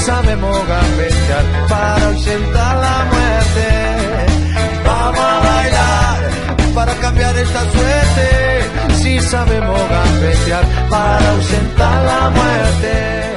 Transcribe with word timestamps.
Sabemos 0.00 0.56
gambetear 0.66 1.44
para 1.68 2.06
ausentar 2.06 2.76
la 2.76 3.04
muerte. 3.12 3.68
Vamos 4.84 5.20
a 5.20 5.40
bailar 5.40 6.30
para 6.74 6.94
cambiar 6.94 7.36
esta 7.36 7.60
suerte. 7.70 8.94
Si 8.94 9.20
sabemos 9.20 9.80
gambetear 9.88 10.64
para 10.88 11.30
ausentar 11.30 12.04
la 12.04 12.30
muerte. 12.30 13.30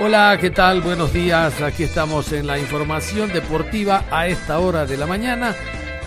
Hola, 0.00 0.38
¿qué 0.40 0.50
tal? 0.50 0.80
Buenos 0.80 1.12
días. 1.12 1.60
Aquí 1.60 1.82
estamos 1.82 2.32
en 2.32 2.46
la 2.46 2.58
información 2.58 3.32
deportiva 3.32 4.04
a 4.10 4.28
esta 4.28 4.58
hora 4.58 4.86
de 4.86 4.96
la 4.96 5.06
mañana. 5.06 5.54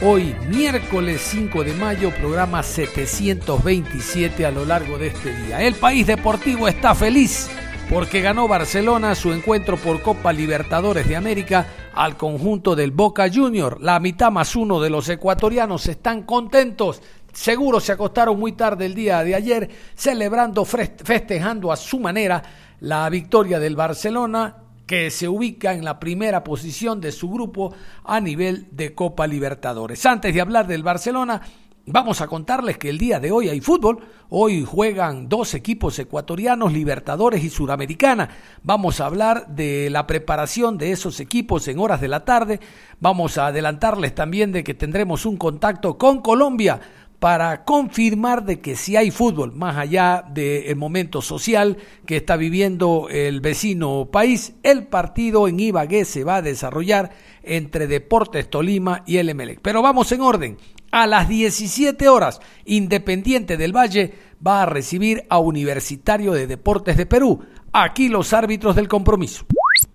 Hoy, 0.01 0.35
miércoles 0.49 1.21
5 1.21 1.63
de 1.63 1.73
mayo, 1.73 2.11
programa 2.11 2.63
727 2.63 4.45
a 4.45 4.51
lo 4.51 4.65
largo 4.65 4.97
de 4.97 5.07
este 5.07 5.33
día. 5.33 5.61
El 5.61 5.75
país 5.75 6.07
deportivo 6.07 6.67
está 6.67 6.95
feliz 6.95 7.49
porque 7.89 8.21
ganó 8.21 8.47
Barcelona 8.47 9.15
su 9.15 9.31
encuentro 9.31 9.77
por 9.77 10.01
Copa 10.01 10.33
Libertadores 10.33 11.07
de 11.07 11.15
América 11.15 11.67
al 11.93 12.17
conjunto 12.17 12.75
del 12.75 12.91
Boca 12.91 13.29
Junior. 13.31 13.77
La 13.81 13.99
mitad 13.99 14.31
más 14.31 14.55
uno 14.55 14.81
de 14.81 14.89
los 14.89 15.07
ecuatorianos 15.09 15.87
están 15.87 16.23
contentos. 16.23 17.01
Seguro 17.31 17.79
se 17.79 17.91
acostaron 17.91 18.39
muy 18.39 18.53
tarde 18.53 18.85
el 18.85 18.95
día 18.95 19.23
de 19.23 19.35
ayer 19.35 19.69
celebrando, 19.95 20.65
festejando 20.65 21.71
a 21.71 21.75
su 21.75 21.99
manera 21.99 22.43
la 22.79 23.09
victoria 23.09 23.59
del 23.59 23.75
Barcelona 23.75 24.57
que 24.85 25.09
se 25.09 25.27
ubica 25.27 25.73
en 25.73 25.85
la 25.85 25.99
primera 25.99 26.43
posición 26.43 26.99
de 26.99 27.11
su 27.11 27.29
grupo 27.29 27.73
a 28.03 28.19
nivel 28.19 28.67
de 28.71 28.93
Copa 28.93 29.25
Libertadores. 29.27 30.05
Antes 30.05 30.33
de 30.33 30.41
hablar 30.41 30.67
del 30.67 30.83
Barcelona, 30.83 31.41
Vamos 31.85 32.21
a 32.21 32.27
contarles 32.27 32.77
que 32.77 32.87
el 32.87 32.97
día 32.97 33.19
de 33.19 33.33
hoy 33.33 33.49
hay 33.49 33.59
fútbol. 33.59 33.99
Hoy 34.29 34.63
juegan 34.63 35.27
dos 35.27 35.53
equipos 35.53 35.99
ecuatorianos, 35.99 36.71
Libertadores 36.71 37.43
y 37.43 37.49
Suramericana. 37.49 38.29
Vamos 38.63 39.01
a 39.01 39.05
hablar 39.07 39.47
de 39.49 39.89
la 39.89 40.07
preparación 40.07 40.77
de 40.77 40.93
esos 40.93 41.19
equipos 41.19 41.67
en 41.67 41.79
horas 41.79 41.99
de 41.99 42.07
la 42.07 42.23
tarde. 42.23 42.61
Vamos 43.01 43.37
a 43.37 43.47
adelantarles 43.47 44.15
también 44.15 44.53
de 44.53 44.63
que 44.63 44.73
tendremos 44.73 45.25
un 45.25 45.35
contacto 45.35 45.97
con 45.97 46.21
Colombia 46.21 46.79
para 47.19 47.65
confirmar 47.65 48.45
de 48.45 48.61
que 48.61 48.77
si 48.77 48.95
hay 48.95 49.11
fútbol, 49.11 49.53
más 49.53 49.75
allá 49.77 50.23
del 50.29 50.75
momento 50.77 51.21
social 51.21 51.77
que 52.05 52.17
está 52.17 52.37
viviendo 52.37 53.07
el 53.09 53.41
vecino 53.41 54.09
país, 54.09 54.55
el 54.63 54.87
partido 54.87 55.49
en 55.49 55.59
Ibagué 55.59 56.05
se 56.05 56.23
va 56.23 56.37
a 56.37 56.41
desarrollar 56.41 57.11
entre 57.41 57.87
Deportes 57.87 58.49
Tolima 58.49 59.03
y 59.05 59.17
el 59.17 59.29
Emelec. 59.29 59.59
Pero 59.61 59.81
vamos 59.81 60.11
en 60.13 60.21
orden 60.21 60.57
a 60.93 61.07
las 61.07 61.27
17 61.27 62.07
horas, 62.07 62.39
Independiente 62.65 63.57
del 63.57 63.75
Valle 63.75 64.13
va 64.45 64.61
a 64.61 64.67
recibir 64.67 65.25
a 65.27 65.39
Universitario 65.39 66.33
de 66.33 66.45
Deportes 66.45 66.97
de 66.97 67.07
Perú. 67.07 67.43
Aquí 67.71 68.09
los 68.09 68.31
árbitros 68.31 68.75
del 68.75 68.87
compromiso. 68.87 69.47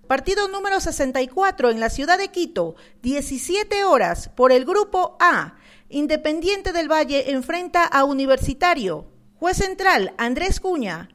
Partido 0.07 0.49
número 0.49 0.81
64 0.81 1.69
en 1.69 1.79
la 1.79 1.89
ciudad 1.89 2.17
de 2.17 2.27
Quito, 2.31 2.75
17 3.01 3.85
horas 3.85 4.27
por 4.35 4.51
el 4.51 4.65
grupo 4.65 5.15
A. 5.21 5.55
Independiente 5.87 6.73
del 6.73 6.91
Valle 6.91 7.31
enfrenta 7.31 7.85
a 7.85 8.03
Universitario. 8.03 9.07
Juez 9.35 9.55
central, 9.55 10.13
Andrés 10.17 10.59
Cuña. 10.59 11.07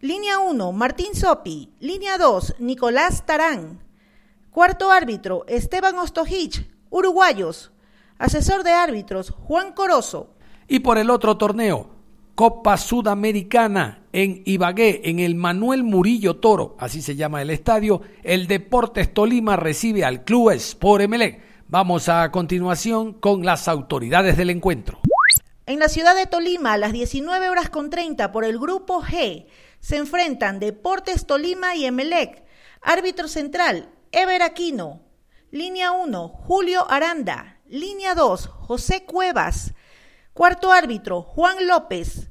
Línea 0.00 0.38
1, 0.38 0.72
Martín 0.72 1.14
Sopi. 1.14 1.74
Línea 1.78 2.16
2, 2.16 2.54
Nicolás 2.58 3.26
Tarán. 3.26 3.84
Cuarto 4.50 4.90
árbitro, 4.90 5.44
Esteban 5.46 5.98
Ostojich. 5.98 6.70
Uruguayos. 6.88 7.70
Asesor 8.20 8.64
de 8.64 8.72
árbitros, 8.72 9.30
Juan 9.30 9.72
Corozo. 9.72 10.34
Y 10.68 10.80
por 10.80 10.98
el 10.98 11.08
otro 11.08 11.38
torneo, 11.38 11.88
Copa 12.34 12.76
Sudamericana 12.76 14.02
en 14.12 14.42
Ibagué, 14.44 15.00
en 15.04 15.20
el 15.20 15.34
Manuel 15.34 15.84
Murillo 15.84 16.36
Toro, 16.36 16.76
así 16.78 17.00
se 17.00 17.16
llama 17.16 17.40
el 17.40 17.48
estadio, 17.48 18.02
el 18.22 18.46
Deportes 18.46 19.14
Tolima 19.14 19.56
recibe 19.56 20.04
al 20.04 20.22
Club 20.24 20.50
Sport 20.50 21.04
Emelec. 21.04 21.40
Vamos 21.68 22.10
a 22.10 22.30
continuación 22.30 23.14
con 23.14 23.46
las 23.46 23.68
autoridades 23.68 24.36
del 24.36 24.50
encuentro. 24.50 25.00
En 25.64 25.78
la 25.78 25.88
ciudad 25.88 26.14
de 26.14 26.26
Tolima, 26.26 26.74
a 26.74 26.78
las 26.78 26.92
19 26.92 27.48
horas 27.48 27.70
con 27.70 27.88
30 27.88 28.32
por 28.32 28.44
el 28.44 28.58
grupo 28.58 29.00
G, 29.00 29.46
se 29.78 29.96
enfrentan 29.96 30.60
Deportes 30.60 31.26
Tolima 31.26 31.74
y 31.74 31.86
Emelec. 31.86 32.44
Árbitro 32.82 33.28
central, 33.28 33.88
Ever 34.12 34.42
Aquino. 34.42 35.00
Línea 35.52 35.90
1, 35.92 36.28
Julio 36.28 36.86
Aranda. 36.90 37.59
Línea 37.70 38.16
2, 38.16 38.48
José 38.48 39.04
Cuevas. 39.04 39.74
Cuarto 40.32 40.72
árbitro, 40.72 41.22
Juan 41.22 41.68
López. 41.68 42.28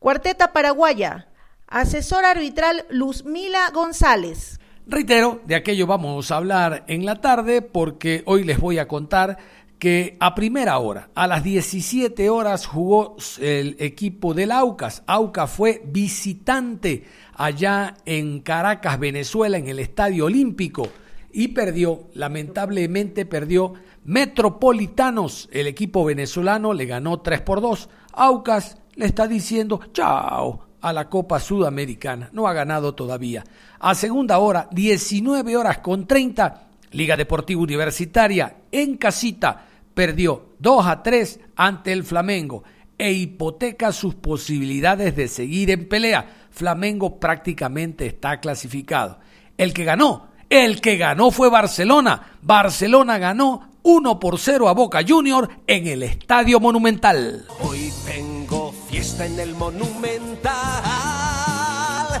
Cuarteta 0.00 0.52
paraguaya, 0.52 1.28
asesor 1.68 2.24
arbitral 2.24 2.84
Luzmila 2.90 3.70
González. 3.72 4.58
Reitero, 4.88 5.42
de 5.46 5.54
aquello 5.54 5.86
vamos 5.86 6.32
a 6.32 6.38
hablar 6.38 6.84
en 6.88 7.04
la 7.04 7.20
tarde 7.20 7.62
porque 7.62 8.24
hoy 8.26 8.42
les 8.42 8.58
voy 8.58 8.78
a 8.78 8.88
contar 8.88 9.38
que 9.78 10.16
a 10.18 10.34
primera 10.34 10.76
hora, 10.78 11.10
a 11.14 11.28
las 11.28 11.44
17 11.44 12.28
horas, 12.28 12.66
jugó 12.66 13.16
el 13.38 13.76
equipo 13.78 14.34
del 14.34 14.50
Aucas. 14.50 15.04
Aucas 15.06 15.52
fue 15.52 15.82
visitante 15.84 17.04
allá 17.34 17.94
en 18.04 18.40
Caracas, 18.40 18.98
Venezuela, 18.98 19.56
en 19.56 19.68
el 19.68 19.78
Estadio 19.78 20.24
Olímpico 20.24 20.88
y 21.32 21.48
perdió, 21.48 22.08
lamentablemente 22.14 23.24
perdió 23.24 23.74
Metropolitanos, 24.04 25.48
el 25.52 25.66
equipo 25.66 26.04
venezolano, 26.04 26.72
le 26.72 26.86
ganó 26.86 27.20
3 27.20 27.42
por 27.42 27.60
2. 27.60 27.88
Aucas 28.12 28.78
le 28.94 29.06
está 29.06 29.26
diciendo 29.26 29.80
chao 29.92 30.66
a 30.80 30.92
la 30.92 31.08
Copa 31.08 31.38
Sudamericana. 31.38 32.30
No 32.32 32.46
ha 32.46 32.52
ganado 32.52 32.94
todavía. 32.94 33.44
A 33.78 33.94
segunda 33.94 34.38
hora, 34.38 34.68
19 34.72 35.56
horas 35.56 35.78
con 35.78 36.06
30, 36.06 36.68
Liga 36.92 37.16
Deportiva 37.16 37.60
Universitaria 37.60 38.56
en 38.72 38.96
casita 38.96 39.66
perdió 39.94 40.54
2 40.58 40.86
a 40.86 41.02
3 41.02 41.40
ante 41.56 41.92
el 41.92 42.04
Flamengo 42.04 42.64
e 42.96 43.12
hipoteca 43.12 43.92
sus 43.92 44.14
posibilidades 44.14 45.14
de 45.14 45.28
seguir 45.28 45.70
en 45.70 45.88
pelea. 45.88 46.48
Flamengo 46.50 47.20
prácticamente 47.20 48.06
está 48.06 48.40
clasificado. 48.40 49.18
El 49.56 49.72
que 49.72 49.84
ganó, 49.84 50.28
el 50.48 50.80
que 50.80 50.96
ganó 50.96 51.30
fue 51.30 51.48
Barcelona. 51.48 52.38
Barcelona 52.42 53.18
ganó 53.18 53.69
1 53.82 54.20
por 54.20 54.38
0 54.38 54.68
a 54.68 54.72
Boca 54.72 55.00
Junior 55.06 55.48
en 55.66 55.86
el 55.86 56.02
Estadio 56.02 56.60
Monumental. 56.60 57.46
Hoy 57.60 57.92
tengo 58.04 58.72
fiesta 58.88 59.24
en 59.26 59.38
el 59.40 59.54
Monumental. 59.54 60.52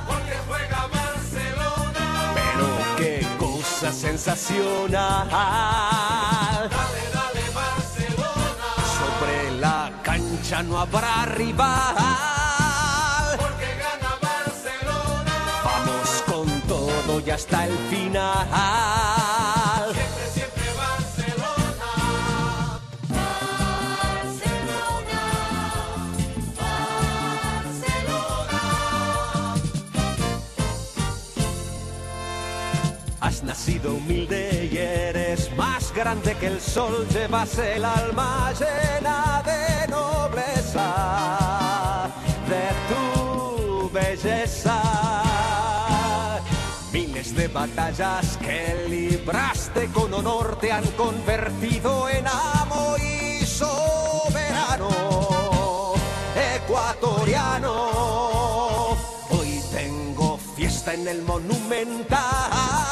Porque 0.06 0.32
juega 0.48 0.86
Barcelona. 0.92 2.34
Pero 2.34 2.66
qué 2.96 3.26
cosa 3.38 3.92
sensacional. 3.92 5.28
Dale, 5.30 7.02
dale, 7.12 7.42
Barcelona. 7.54 8.68
Sobre 8.98 9.60
la 9.60 9.92
cancha 10.02 10.62
no 10.62 10.78
habrá 10.78 11.26
rival. 11.26 11.94
Porque 13.38 13.66
gana 13.78 14.16
Barcelona. 14.22 15.34
Vamos 15.64 16.22
con 16.26 16.60
todo 16.62 17.20
y 17.26 17.30
hasta 17.30 17.66
el 17.66 17.76
final. 17.90 18.48
Sido 33.54 33.94
humilde 33.94 34.68
y 34.70 34.76
eres 34.76 35.50
más 35.56 35.94
grande 35.94 36.36
que 36.36 36.46
el 36.46 36.60
sol, 36.60 37.08
llevas 37.08 37.56
el 37.58 37.82
alma 37.84 38.52
llena 38.52 39.42
de 39.44 39.88
nobleza, 39.88 42.08
de 42.48 42.68
tu 42.88 43.90
belleza. 43.90 44.80
Miles 46.92 47.34
de 47.34 47.48
batallas 47.48 48.36
que 48.36 48.86
libraste 48.88 49.88
con 49.88 50.14
honor 50.14 50.56
te 50.60 50.70
han 50.70 50.86
convertido 50.92 52.08
en 52.08 52.28
amo 52.28 52.94
y 52.98 53.44
soberano 53.46 54.90
ecuatoriano. 56.56 57.74
Hoy 59.30 59.60
tengo 59.72 60.38
fiesta 60.56 60.94
en 60.94 61.08
el 61.08 61.22
monumental. 61.22 62.89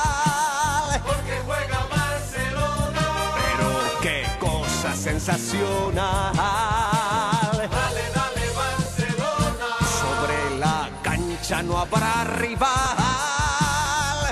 Sensacional. 4.99 6.33
Dale, 6.35 7.69
dale, 8.15 8.45
Barcelona. 8.56 9.71
Sobre 10.00 10.59
la 10.59 10.91
cancha 11.03 11.62
no 11.62 11.79
habrá 11.79 12.25
rival. 12.25 12.69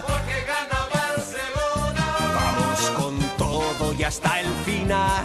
Porque 0.06 0.44
gana 0.46 0.88
Barcelona. 0.92 2.06
Vamos 2.34 2.80
con 2.96 3.18
todo 3.38 3.92
y 3.94 4.02
hasta 4.02 4.40
el 4.40 4.48
final. 4.64 5.24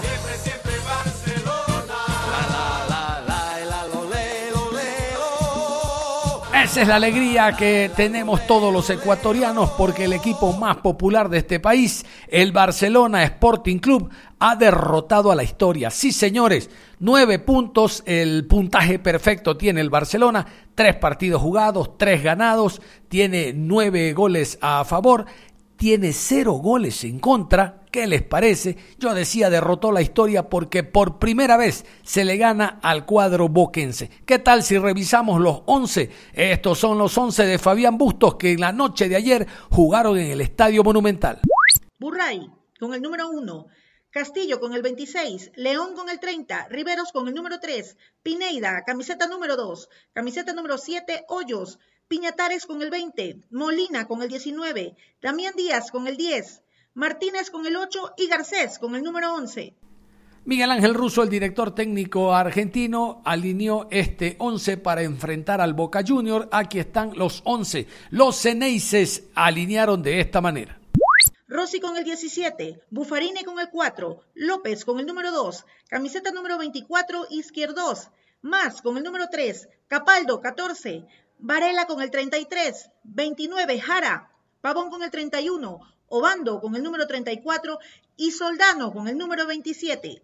Siempre, 0.00 0.38
siempre 0.42 0.72
Barcelona. 0.78 1.98
La, 2.32 2.42
la, 2.54 2.64
la, 2.88 3.02
la, 3.28 3.64
la, 3.66 3.86
lo, 3.86 4.08
le, 4.10 4.50
lo, 4.50 4.72
le, 4.72 4.90
lo. 5.14 6.54
Esa 6.64 6.82
es 6.82 6.88
la 6.88 6.96
alegría 6.96 7.54
que 7.54 7.90
tenemos 7.94 8.46
todos 8.46 8.72
los 8.72 8.88
ecuatorianos 8.88 9.70
porque 9.70 10.04
el 10.04 10.14
equipo 10.14 10.52
más 10.54 10.78
popular 10.78 11.28
de 11.28 11.38
este 11.38 11.60
país, 11.60 12.04
el 12.30 12.52
Barcelona 12.52 13.24
Sporting 13.24 13.78
Club, 13.78 14.10
ha 14.38 14.56
derrotado 14.56 15.30
a 15.30 15.34
la 15.34 15.42
historia. 15.42 15.90
Sí, 15.90 16.12
señores, 16.12 16.70
nueve 16.98 17.38
puntos, 17.38 18.02
el 18.06 18.46
puntaje 18.46 18.98
perfecto 18.98 19.56
tiene 19.56 19.80
el 19.80 19.90
Barcelona, 19.90 20.46
tres 20.74 20.96
partidos 20.96 21.42
jugados, 21.42 21.98
tres 21.98 22.22
ganados, 22.22 22.80
tiene 23.08 23.52
nueve 23.54 24.12
goles 24.12 24.58
a 24.62 24.84
favor, 24.84 25.26
tiene 25.76 26.12
cero 26.12 26.52
goles 26.52 27.04
en 27.04 27.18
contra. 27.18 27.80
¿Qué 27.90 28.06
les 28.06 28.22
parece? 28.22 28.76
Yo 28.98 29.14
decía 29.14 29.50
derrotó 29.50 29.90
la 29.90 30.02
historia 30.02 30.48
porque 30.48 30.84
por 30.84 31.18
primera 31.18 31.56
vez 31.56 31.84
se 32.02 32.24
le 32.24 32.36
gana 32.36 32.78
al 32.82 33.04
cuadro 33.04 33.48
boquense. 33.48 34.10
¿Qué 34.24 34.38
tal 34.38 34.62
si 34.62 34.78
revisamos 34.78 35.40
los 35.40 35.62
11? 35.66 36.10
Estos 36.34 36.78
son 36.78 36.98
los 36.98 37.16
11 37.18 37.46
de 37.46 37.58
Fabián 37.58 37.98
Bustos 37.98 38.36
que 38.36 38.52
en 38.52 38.60
la 38.60 38.72
noche 38.72 39.08
de 39.08 39.16
ayer 39.16 39.46
jugaron 39.70 40.18
en 40.18 40.30
el 40.30 40.40
Estadio 40.40 40.84
Monumental. 40.84 41.40
Burray 42.00 42.50
con 42.78 42.94
el 42.94 43.02
número 43.02 43.28
1, 43.28 43.66
Castillo 44.08 44.58
con 44.58 44.72
el 44.72 44.80
26, 44.80 45.52
León 45.56 45.94
con 45.94 46.08
el 46.08 46.18
30, 46.18 46.68
Riveros 46.68 47.12
con 47.12 47.28
el 47.28 47.34
número 47.34 47.60
3, 47.60 47.94
Pineida, 48.22 48.82
camiseta 48.86 49.26
número 49.26 49.54
2, 49.54 49.90
camiseta 50.14 50.54
número 50.54 50.78
7, 50.78 51.26
Hoyos, 51.28 51.78
Piñatares 52.08 52.64
con 52.64 52.80
el 52.80 52.88
20, 52.88 53.42
Molina 53.50 54.08
con 54.08 54.22
el 54.22 54.30
19, 54.30 54.96
Damián 55.20 55.52
Díaz 55.54 55.90
con 55.90 56.06
el 56.06 56.16
10, 56.16 56.62
Martínez 56.94 57.50
con 57.50 57.66
el 57.66 57.76
8 57.76 58.14
y 58.16 58.28
Garcés 58.28 58.78
con 58.78 58.94
el 58.94 59.02
número 59.02 59.34
11. 59.34 59.74
Miguel 60.46 60.70
Ángel 60.70 60.94
Russo, 60.94 61.22
el 61.22 61.28
director 61.28 61.74
técnico 61.74 62.34
argentino, 62.34 63.20
alineó 63.26 63.88
este 63.90 64.36
11 64.38 64.78
para 64.78 65.02
enfrentar 65.02 65.60
al 65.60 65.74
Boca 65.74 66.02
Junior. 66.02 66.48
Aquí 66.50 66.78
están 66.78 67.12
los 67.14 67.42
11. 67.44 67.86
Los 68.08 68.40
Ceneices 68.40 69.24
alinearon 69.34 70.02
de 70.02 70.20
esta 70.20 70.40
manera. 70.40 70.79
Rossi 71.50 71.80
con 71.80 71.96
el 71.96 72.04
17, 72.04 72.80
Buffarini 72.90 73.42
con 73.42 73.58
el 73.58 73.70
4, 73.70 74.20
López 74.34 74.84
con 74.84 75.00
el 75.00 75.06
número 75.06 75.32
2, 75.32 75.66
camiseta 75.88 76.30
número 76.30 76.56
24, 76.58 77.26
Izquierdos, 77.28 78.10
Más 78.40 78.80
con 78.80 78.96
el 78.96 79.02
número 79.02 79.24
3, 79.28 79.68
Capaldo 79.88 80.40
14, 80.40 81.08
Varela 81.40 81.86
con 81.86 82.02
el 82.02 82.12
33, 82.12 82.90
29, 83.02 83.80
Jara, 83.80 84.30
Pavón 84.60 84.90
con 84.90 85.02
el 85.02 85.10
31, 85.10 85.80
Obando 86.06 86.60
con 86.60 86.76
el 86.76 86.84
número 86.84 87.08
34 87.08 87.80
y 88.16 88.30
Soldano 88.30 88.92
con 88.92 89.08
el 89.08 89.18
número 89.18 89.44
27. 89.48 90.22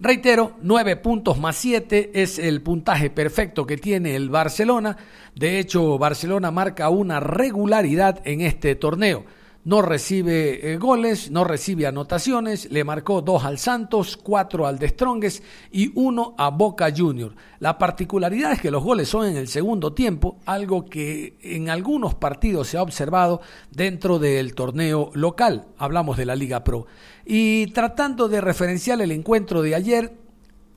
Reitero, 0.00 0.56
9 0.62 0.96
puntos 0.96 1.38
más 1.38 1.56
7 1.56 2.12
es 2.14 2.38
el 2.38 2.62
puntaje 2.62 3.10
perfecto 3.10 3.66
que 3.66 3.76
tiene 3.76 4.16
el 4.16 4.30
Barcelona. 4.30 4.96
De 5.34 5.58
hecho, 5.58 5.98
Barcelona 5.98 6.50
marca 6.50 6.88
una 6.88 7.20
regularidad 7.20 8.22
en 8.24 8.40
este 8.40 8.74
torneo. 8.76 9.26
No 9.64 9.80
recibe 9.80 10.72
eh, 10.72 10.76
goles, 10.76 11.30
no 11.30 11.42
recibe 11.42 11.86
anotaciones, 11.86 12.70
le 12.70 12.84
marcó 12.84 13.22
dos 13.22 13.44
al 13.44 13.58
Santos, 13.58 14.18
cuatro 14.18 14.66
al 14.66 14.78
De 14.78 14.88
Strongest 14.88 15.42
y 15.72 15.90
uno 15.94 16.34
a 16.36 16.50
Boca 16.50 16.92
Junior. 16.94 17.34
La 17.60 17.78
particularidad 17.78 18.52
es 18.52 18.60
que 18.60 18.70
los 18.70 18.84
goles 18.84 19.08
son 19.08 19.26
en 19.26 19.38
el 19.38 19.48
segundo 19.48 19.94
tiempo, 19.94 20.36
algo 20.44 20.84
que 20.84 21.38
en 21.40 21.70
algunos 21.70 22.14
partidos 22.14 22.68
se 22.68 22.76
ha 22.76 22.82
observado 22.82 23.40
dentro 23.70 24.18
del 24.18 24.54
torneo 24.54 25.10
local. 25.14 25.64
Hablamos 25.78 26.18
de 26.18 26.26
la 26.26 26.36
Liga 26.36 26.62
Pro. 26.62 26.86
Y 27.24 27.68
tratando 27.68 28.28
de 28.28 28.42
referenciar 28.42 29.00
el 29.00 29.12
encuentro 29.12 29.62
de 29.62 29.74
ayer, 29.74 30.23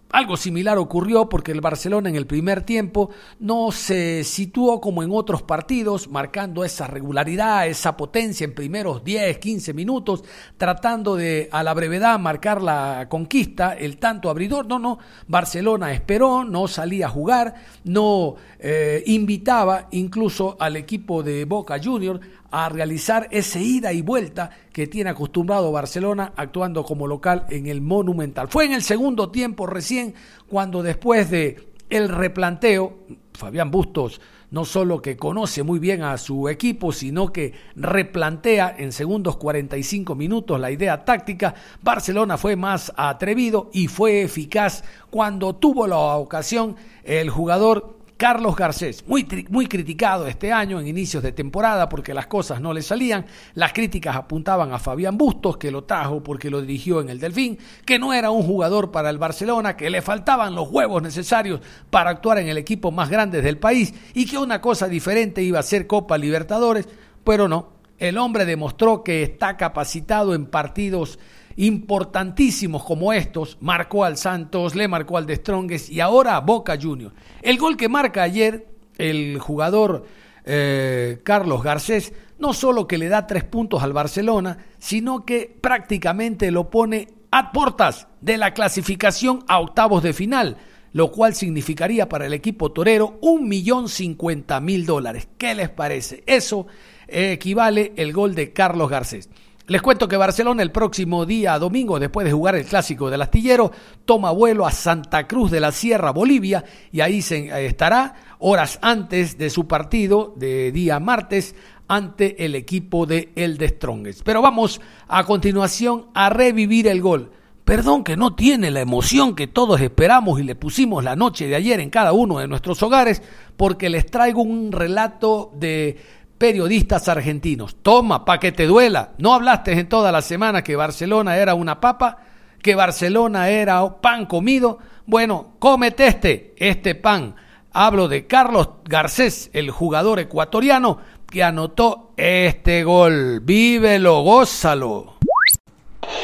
algo 0.09 0.37
similar 0.37 0.77
ocurrió 0.77 1.27
porque 1.27 1.51
el 1.51 1.59
Barcelona 1.59 2.07
en 2.07 2.15
el 2.15 2.27
primer 2.27 2.61
tiempo 2.61 3.09
no 3.39 3.71
se 3.71 4.23
situó 4.23 4.79
como 4.79 5.03
en 5.03 5.11
otros 5.11 5.41
partidos, 5.41 6.07
marcando 6.07 6.63
esa 6.63 6.87
regularidad, 6.87 7.67
esa 7.67 7.97
potencia 7.97 8.45
en 8.45 8.55
primeros 8.55 9.03
10, 9.03 9.37
15 9.37 9.73
minutos, 9.73 10.23
tratando 10.57 11.17
de 11.17 11.49
a 11.51 11.61
la 11.61 11.73
brevedad 11.73 12.19
marcar 12.19 12.61
la 12.61 13.07
conquista, 13.09 13.73
el 13.73 13.97
tanto 13.97 14.29
abridor. 14.29 14.65
No, 14.65 14.79
no, 14.79 14.97
Barcelona 15.27 15.91
esperó, 15.91 16.45
no 16.45 16.69
salía 16.69 17.07
a 17.07 17.09
jugar, 17.09 17.55
no 17.83 18.35
eh, 18.59 19.03
invitaba 19.07 19.87
incluso 19.91 20.55
al 20.59 20.77
equipo 20.77 21.21
de 21.21 21.43
Boca 21.43 21.79
Junior 21.83 22.19
a 22.51 22.69
realizar 22.69 23.27
ese 23.31 23.61
ida 23.61 23.93
y 23.93 24.01
vuelta 24.01 24.49
que 24.71 24.87
tiene 24.87 25.09
acostumbrado 25.09 25.71
Barcelona 25.71 26.33
actuando 26.35 26.83
como 26.83 27.07
local 27.07 27.45
en 27.49 27.67
el 27.67 27.81
Monumental. 27.81 28.47
Fue 28.47 28.65
en 28.65 28.73
el 28.73 28.83
segundo 28.83 29.29
tiempo 29.29 29.67
recién 29.67 30.13
cuando 30.47 30.83
después 30.83 31.29
de 31.29 31.67
el 31.89 32.09
replanteo, 32.09 32.99
Fabián 33.33 33.71
Bustos 33.71 34.19
no 34.49 34.63
solo 34.63 35.01
que 35.01 35.17
conoce 35.17 35.63
muy 35.63 35.79
bien 35.79 36.03
a 36.03 36.17
su 36.17 36.47
equipo, 36.47 36.91
sino 36.91 37.33
que 37.33 37.53
replantea 37.75 38.75
en 38.77 38.91
segundos 38.91 39.37
45 39.37 40.15
minutos 40.15 40.59
la 40.59 40.71
idea 40.71 41.03
táctica, 41.03 41.53
Barcelona 41.81 42.37
fue 42.37 42.55
más 42.55 42.93
atrevido 42.95 43.69
y 43.73 43.87
fue 43.87 44.21
eficaz 44.21 44.83
cuando 45.09 45.55
tuvo 45.55 45.85
la 45.87 45.97
ocasión 45.97 46.75
el 47.03 47.29
jugador 47.29 47.96
Carlos 48.17 48.55
Garcés, 48.55 49.03
muy, 49.07 49.27
muy 49.49 49.67
criticado 49.67 50.25
este 50.25 50.51
año 50.51 50.79
en 50.79 50.87
inicios 50.87 51.21
de 51.21 51.31
temporada 51.31 51.87
porque 51.87 52.15
las 52.15 52.25
cosas 52.25 52.59
no 52.59 52.73
le 52.73 52.81
salían. 52.81 53.27
Las 53.53 53.73
críticas 53.73 54.15
apuntaban 54.15 54.73
a 54.73 54.79
Fabián 54.79 55.17
Bustos, 55.17 55.57
que 55.57 55.69
lo 55.69 55.83
trajo 55.83 56.23
porque 56.23 56.49
lo 56.49 56.61
dirigió 56.61 56.99
en 56.99 57.09
el 57.09 57.19
Delfín, 57.19 57.59
que 57.85 57.99
no 57.99 58.13
era 58.13 58.31
un 58.31 58.41
jugador 58.41 58.89
para 58.89 59.11
el 59.11 59.19
Barcelona, 59.19 59.77
que 59.77 59.91
le 59.91 60.01
faltaban 60.01 60.55
los 60.55 60.69
huevos 60.69 61.03
necesarios 61.03 61.61
para 61.91 62.09
actuar 62.09 62.39
en 62.39 62.47
el 62.47 62.57
equipo 62.57 62.91
más 62.91 63.09
grande 63.09 63.43
del 63.43 63.59
país 63.59 63.93
y 64.15 64.25
que 64.25 64.39
una 64.39 64.61
cosa 64.61 64.87
diferente 64.87 65.43
iba 65.43 65.59
a 65.59 65.63
ser 65.63 65.85
Copa 65.85 66.17
Libertadores, 66.17 66.89
pero 67.23 67.47
no. 67.47 67.77
El 67.99 68.17
hombre 68.17 68.45
demostró 68.45 69.03
que 69.03 69.23
está 69.23 69.57
capacitado 69.57 70.33
en 70.33 70.45
partidos 70.47 71.19
importantísimos 71.57 72.83
como 72.83 73.11
estos, 73.11 73.57
marcó 73.59 74.05
al 74.05 74.17
Santos, 74.17 74.75
le 74.75 74.87
marcó 74.87 75.17
al 75.17 75.25
De 75.25 75.35
Strongest 75.35 75.89
y 75.89 75.99
ahora 75.99 76.35
a 76.35 76.41
Boca 76.41 76.77
Juniors. 76.81 77.15
El 77.41 77.57
gol 77.57 77.75
que 77.75 77.89
marca 77.89 78.23
ayer 78.23 78.67
el 78.97 79.39
jugador 79.39 80.05
eh, 80.45 81.19
Carlos 81.23 81.61
Garcés, 81.61 82.13
no 82.39 82.53
solo 82.53 82.87
que 82.87 82.97
le 82.97 83.09
da 83.09 83.27
tres 83.27 83.43
puntos 83.43 83.83
al 83.83 83.93
Barcelona, 83.93 84.65
sino 84.77 85.25
que 85.25 85.57
prácticamente 85.59 86.51
lo 86.51 86.69
pone 86.69 87.09
a 87.31 87.51
portas 87.51 88.07
de 88.21 88.37
la 88.37 88.53
clasificación 88.53 89.43
a 89.47 89.59
octavos 89.59 90.03
de 90.03 90.13
final, 90.13 90.57
lo 90.93 91.11
cual 91.11 91.35
significaría 91.35 92.07
para 92.07 92.27
el 92.27 92.33
equipo 92.33 92.71
torero 92.71 93.17
un 93.21 93.47
millón 93.47 93.89
cincuenta 93.89 94.59
mil 94.59 94.85
dólares. 94.85 95.27
¿Qué 95.37 95.53
les 95.53 95.69
parece? 95.69 96.23
Eso 96.25 96.67
equivale 97.07 97.93
el 97.95 98.13
gol 98.13 98.35
de 98.35 98.53
Carlos 98.53 98.89
Garcés. 98.89 99.29
Les 99.67 99.81
cuento 99.81 100.07
que 100.07 100.15
Barcelona 100.15 100.63
el 100.63 100.71
próximo 100.71 101.25
día 101.25 101.59
domingo, 101.59 101.99
después 101.99 102.23
de 102.23 102.31
jugar 102.31 102.55
el 102.55 102.63
clásico 102.63 103.09
del 103.09 103.21
astillero, 103.21 103.69
toma 104.05 104.31
vuelo 104.31 104.65
a 104.65 104.71
Santa 104.71 105.27
Cruz 105.27 105.51
de 105.51 105.59
la 105.59 105.73
Sierra, 105.73 106.11
Bolivia, 106.11 106.63
y 106.89 107.01
ahí 107.01 107.21
se 107.21 107.49
eh, 107.49 107.65
estará 107.65 108.15
horas 108.39 108.79
antes 108.81 109.37
de 109.37 109.49
su 109.49 109.67
partido 109.67 110.33
de 110.37 110.71
día 110.71 111.01
martes 111.01 111.53
ante 111.89 112.45
el 112.45 112.55
equipo 112.55 113.05
de 113.05 113.33
El 113.35 113.57
de 113.57 113.67
Strongest. 113.67 114.21
Pero 114.23 114.41
vamos 114.41 114.79
a 115.09 115.25
continuación 115.25 116.05
a 116.13 116.29
revivir 116.29 116.87
el 116.87 117.01
gol. 117.01 117.31
Perdón 117.65 118.05
que 118.05 118.15
no 118.15 118.35
tiene 118.35 118.71
la 118.71 118.79
emoción 118.79 119.35
que 119.35 119.47
todos 119.47 119.81
esperamos 119.81 120.39
y 120.39 120.43
le 120.43 120.55
pusimos 120.55 121.03
la 121.03 121.17
noche 121.17 121.45
de 121.45 121.55
ayer 121.55 121.81
en 121.81 121.89
cada 121.89 122.13
uno 122.13 122.39
de 122.39 122.47
nuestros 122.47 122.81
hogares, 122.83 123.21
porque 123.57 123.89
les 123.89 124.05
traigo 124.05 124.43
un 124.43 124.71
relato 124.71 125.51
de 125.55 125.97
periodistas 126.37 127.07
argentinos. 127.07 127.77
Toma, 127.81 128.25
pa' 128.25 128.39
que 128.39 128.51
te 128.51 128.65
duela. 128.65 129.11
¿No 129.17 129.33
hablaste 129.33 129.73
en 129.73 129.89
toda 129.89 130.11
la 130.11 130.21
semana 130.21 130.63
que 130.63 130.75
Barcelona 130.75 131.37
era 131.37 131.53
una 131.53 131.79
papa? 131.79 132.17
¿Que 132.61 132.75
Barcelona 132.75 133.49
era 133.49 134.01
pan 134.01 134.25
comido? 134.25 134.79
Bueno, 135.05 135.53
cómete 135.59 136.07
este, 136.07 136.55
este 136.57 136.95
pan. 136.95 137.35
Hablo 137.71 138.07
de 138.07 138.27
Carlos 138.27 138.69
Garcés, 138.85 139.49
el 139.53 139.71
jugador 139.71 140.19
ecuatoriano, 140.19 140.99
que 141.29 141.43
anotó 141.43 142.13
este 142.17 142.83
gol. 142.83 143.41
Vívelo, 143.41 144.21
gózalo. 144.21 145.17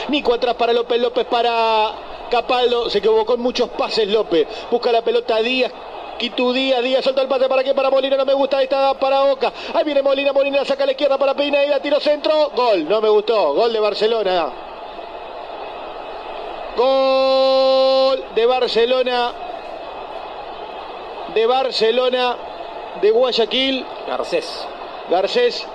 Nico 0.10 0.34
atrás 0.34 0.56
para 0.56 0.74
López, 0.74 1.02
López 1.02 1.26
para 1.26 1.92
Capaldo, 2.30 2.90
se 2.90 2.98
equivocó 2.98 3.36
en 3.36 3.42
muchos 3.42 3.70
pases 3.70 4.08
López, 4.08 4.48
busca 4.72 4.92
la 4.92 5.04
pelota 5.04 5.40
Díaz, 5.42 5.72
Quito 6.18 6.54
Díaz, 6.54 6.82
Díaz 6.84 7.04
solta 7.04 7.22
el 7.22 7.28
pase 7.28 7.50
para 7.50 7.64
qué, 7.64 7.74
para 7.74 7.90
Molina, 7.90 8.16
no 8.16 8.26
me 8.26 8.34
gusta, 8.34 8.62
esta 8.62 8.94
para 8.94 9.24
Oca, 9.24 9.52
ahí 9.74 9.84
viene 9.84 10.02
Molina, 10.02 10.32
Molina 10.32 10.58
la 10.58 10.66
saca 10.66 10.84
a 10.84 10.86
la 10.86 10.92
izquierda 10.94 11.18
para 11.18 11.34
Pineida, 11.34 11.80
tiro 11.80 12.00
centro, 12.00 12.52
gol, 12.56 12.88
no 12.88 13.02
me 13.02 13.10
gustó, 13.10 13.54
gol 13.54 13.74
de 13.74 13.80
Barcelona. 13.80 14.52
Gol 16.76 18.24
de 18.34 18.46
Barcelona, 18.46 19.32
de 21.34 21.46
Barcelona, 21.46 22.38
de 23.02 23.12
Guayaquil. 23.12 23.86
Garcés. 24.08 24.68
Garcés 25.10 25.68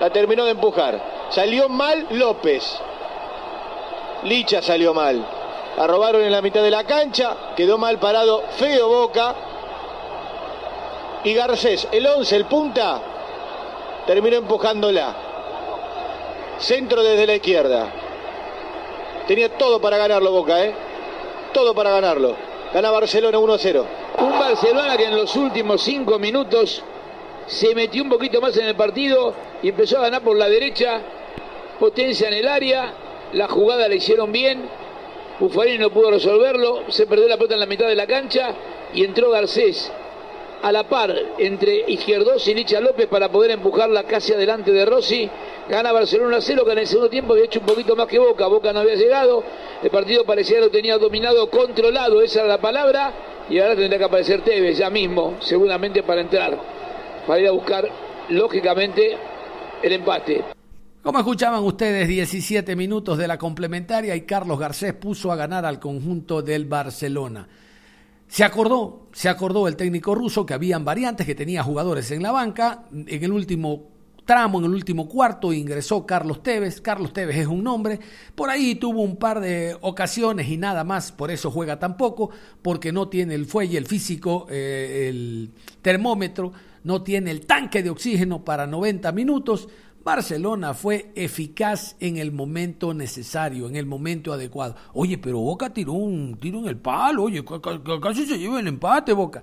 la 0.00 0.10
terminó 0.10 0.44
de 0.44 0.52
empujar. 0.52 1.00
Salió 1.30 1.68
mal 1.68 2.06
López. 2.10 2.78
Licha 4.24 4.62
salió 4.62 4.94
mal. 4.94 5.24
La 5.76 5.86
robaron 5.86 6.22
en 6.22 6.32
la 6.32 6.42
mitad 6.42 6.62
de 6.62 6.70
la 6.70 6.84
cancha. 6.84 7.36
Quedó 7.56 7.78
mal 7.78 7.98
parado 7.98 8.42
Feo 8.56 8.88
Boca. 8.88 9.34
Y 11.24 11.32
Garcés, 11.32 11.88
el 11.90 12.06
11, 12.06 12.36
el 12.36 12.44
punta, 12.44 13.00
terminó 14.06 14.36
empujándola. 14.36 15.16
Centro 16.58 17.02
desde 17.02 17.26
la 17.26 17.36
izquierda. 17.36 17.88
Tenía 19.26 19.56
todo 19.56 19.80
para 19.80 19.96
ganarlo 19.96 20.30
Boca, 20.30 20.62
¿eh? 20.62 20.74
Todo 21.54 21.74
para 21.74 21.90
ganarlo. 21.90 22.36
Gana 22.74 22.90
Barcelona 22.90 23.38
1-0. 23.38 23.84
Un 24.18 24.38
Barcelona 24.38 24.98
que 24.98 25.06
en 25.06 25.16
los 25.16 25.34
últimos 25.36 25.80
cinco 25.82 26.18
minutos 26.18 26.82
se 27.46 27.74
metió 27.74 28.02
un 28.02 28.10
poquito 28.10 28.42
más 28.42 28.56
en 28.58 28.66
el 28.66 28.76
partido 28.76 29.34
y 29.62 29.70
empezó 29.70 29.98
a 29.98 30.02
ganar 30.02 30.22
por 30.22 30.36
la 30.36 30.48
derecha, 30.48 31.00
potencia 31.80 32.28
en 32.28 32.34
el 32.34 32.48
área, 32.48 32.92
la 33.32 33.48
jugada 33.48 33.88
la 33.88 33.94
hicieron 33.94 34.30
bien, 34.30 34.68
Buffarini 35.40 35.78
no 35.78 35.90
pudo 35.90 36.10
resolverlo, 36.10 36.82
se 36.88 37.06
perdió 37.06 37.28
la 37.28 37.36
pelota 37.36 37.54
en 37.54 37.60
la 37.60 37.66
mitad 37.66 37.86
de 37.86 37.96
la 37.96 38.06
cancha 38.06 38.54
y 38.92 39.04
entró 39.04 39.30
Garcés 39.30 39.90
a 40.64 40.72
la 40.72 40.88
par 40.88 41.14
entre 41.36 41.84
Izquierdos 41.90 42.48
y 42.48 42.54
Licha 42.54 42.80
López 42.80 43.06
para 43.06 43.30
poder 43.30 43.50
empujarla 43.50 44.04
casi 44.04 44.32
adelante 44.32 44.72
de 44.72 44.86
Rossi. 44.86 45.28
Gana 45.68 45.92
Barcelona 45.92 46.38
0, 46.40 46.64
que 46.64 46.72
en 46.72 46.78
el 46.78 46.86
segundo 46.86 47.10
tiempo 47.10 47.34
había 47.34 47.44
hecho 47.44 47.60
un 47.60 47.66
poquito 47.66 47.94
más 47.94 48.06
que 48.06 48.18
Boca. 48.18 48.46
Boca 48.46 48.72
no 48.72 48.80
había 48.80 48.94
llegado. 48.94 49.44
El 49.82 49.90
partido 49.90 50.24
parecía 50.24 50.60
lo 50.60 50.70
tenía 50.70 50.96
dominado, 50.96 51.50
controlado, 51.50 52.22
esa 52.22 52.40
era 52.40 52.48
la 52.48 52.62
palabra. 52.62 53.12
Y 53.50 53.58
ahora 53.58 53.76
tendrá 53.76 53.98
que 53.98 54.04
aparecer 54.04 54.40
Tevez 54.40 54.78
ya 54.78 54.88
mismo, 54.88 55.36
seguramente 55.40 56.02
para 56.02 56.22
entrar, 56.22 56.58
para 57.26 57.40
ir 57.40 57.48
a 57.48 57.52
buscar, 57.52 57.86
lógicamente, 58.30 59.18
el 59.82 59.92
empate. 59.92 60.44
Como 61.02 61.18
escuchaban 61.18 61.62
ustedes, 61.62 62.08
17 62.08 62.74
minutos 62.74 63.18
de 63.18 63.28
la 63.28 63.36
complementaria 63.36 64.16
y 64.16 64.22
Carlos 64.22 64.58
Garcés 64.58 64.94
puso 64.94 65.30
a 65.30 65.36
ganar 65.36 65.66
al 65.66 65.78
conjunto 65.78 66.40
del 66.40 66.64
Barcelona. 66.64 67.46
Se 68.28 68.44
acordó, 68.44 69.08
se 69.12 69.28
acordó 69.28 69.68
el 69.68 69.76
técnico 69.76 70.14
ruso 70.14 70.44
que 70.44 70.54
habían 70.54 70.84
variantes, 70.84 71.26
que 71.26 71.34
tenía 71.34 71.62
jugadores 71.62 72.10
en 72.10 72.22
la 72.22 72.32
banca. 72.32 72.84
En 72.92 73.24
el 73.24 73.32
último 73.32 73.94
tramo, 74.24 74.58
en 74.58 74.64
el 74.64 74.72
último 74.72 75.08
cuarto, 75.08 75.52
ingresó 75.52 76.06
Carlos 76.06 76.42
Tevez. 76.42 76.80
Carlos 76.80 77.12
Tevez 77.12 77.36
es 77.36 77.46
un 77.46 77.62
nombre. 77.62 78.00
Por 78.34 78.50
ahí 78.50 78.74
tuvo 78.74 79.02
un 79.02 79.16
par 79.16 79.40
de 79.40 79.76
ocasiones 79.80 80.48
y 80.48 80.56
nada 80.56 80.84
más, 80.84 81.12
por 81.12 81.30
eso 81.30 81.50
juega 81.50 81.78
tan 81.78 81.96
poco, 81.96 82.30
porque 82.62 82.92
no 82.92 83.08
tiene 83.08 83.34
el 83.34 83.46
fuelle, 83.46 83.78
el 83.78 83.86
físico, 83.86 84.46
eh, 84.50 85.06
el 85.08 85.50
termómetro, 85.82 86.52
no 86.84 87.02
tiene 87.02 87.30
el 87.30 87.46
tanque 87.46 87.82
de 87.82 87.90
oxígeno 87.90 88.44
para 88.44 88.66
90 88.66 89.12
minutos. 89.12 89.68
Barcelona 90.04 90.74
fue 90.74 91.10
eficaz 91.14 91.96
en 91.98 92.18
el 92.18 92.30
momento 92.30 92.92
necesario, 92.92 93.68
en 93.68 93.76
el 93.76 93.86
momento 93.86 94.34
adecuado. 94.34 94.76
Oye, 94.92 95.16
pero 95.16 95.38
Boca 95.38 95.72
tiró 95.72 95.94
un 95.94 96.36
tiro 96.38 96.58
en 96.58 96.66
el 96.66 96.76
palo, 96.76 97.22
oye, 97.22 97.42
casi 98.02 98.26
se 98.26 98.38
lleva 98.38 98.60
el 98.60 98.68
empate, 98.68 99.14
Boca. 99.14 99.42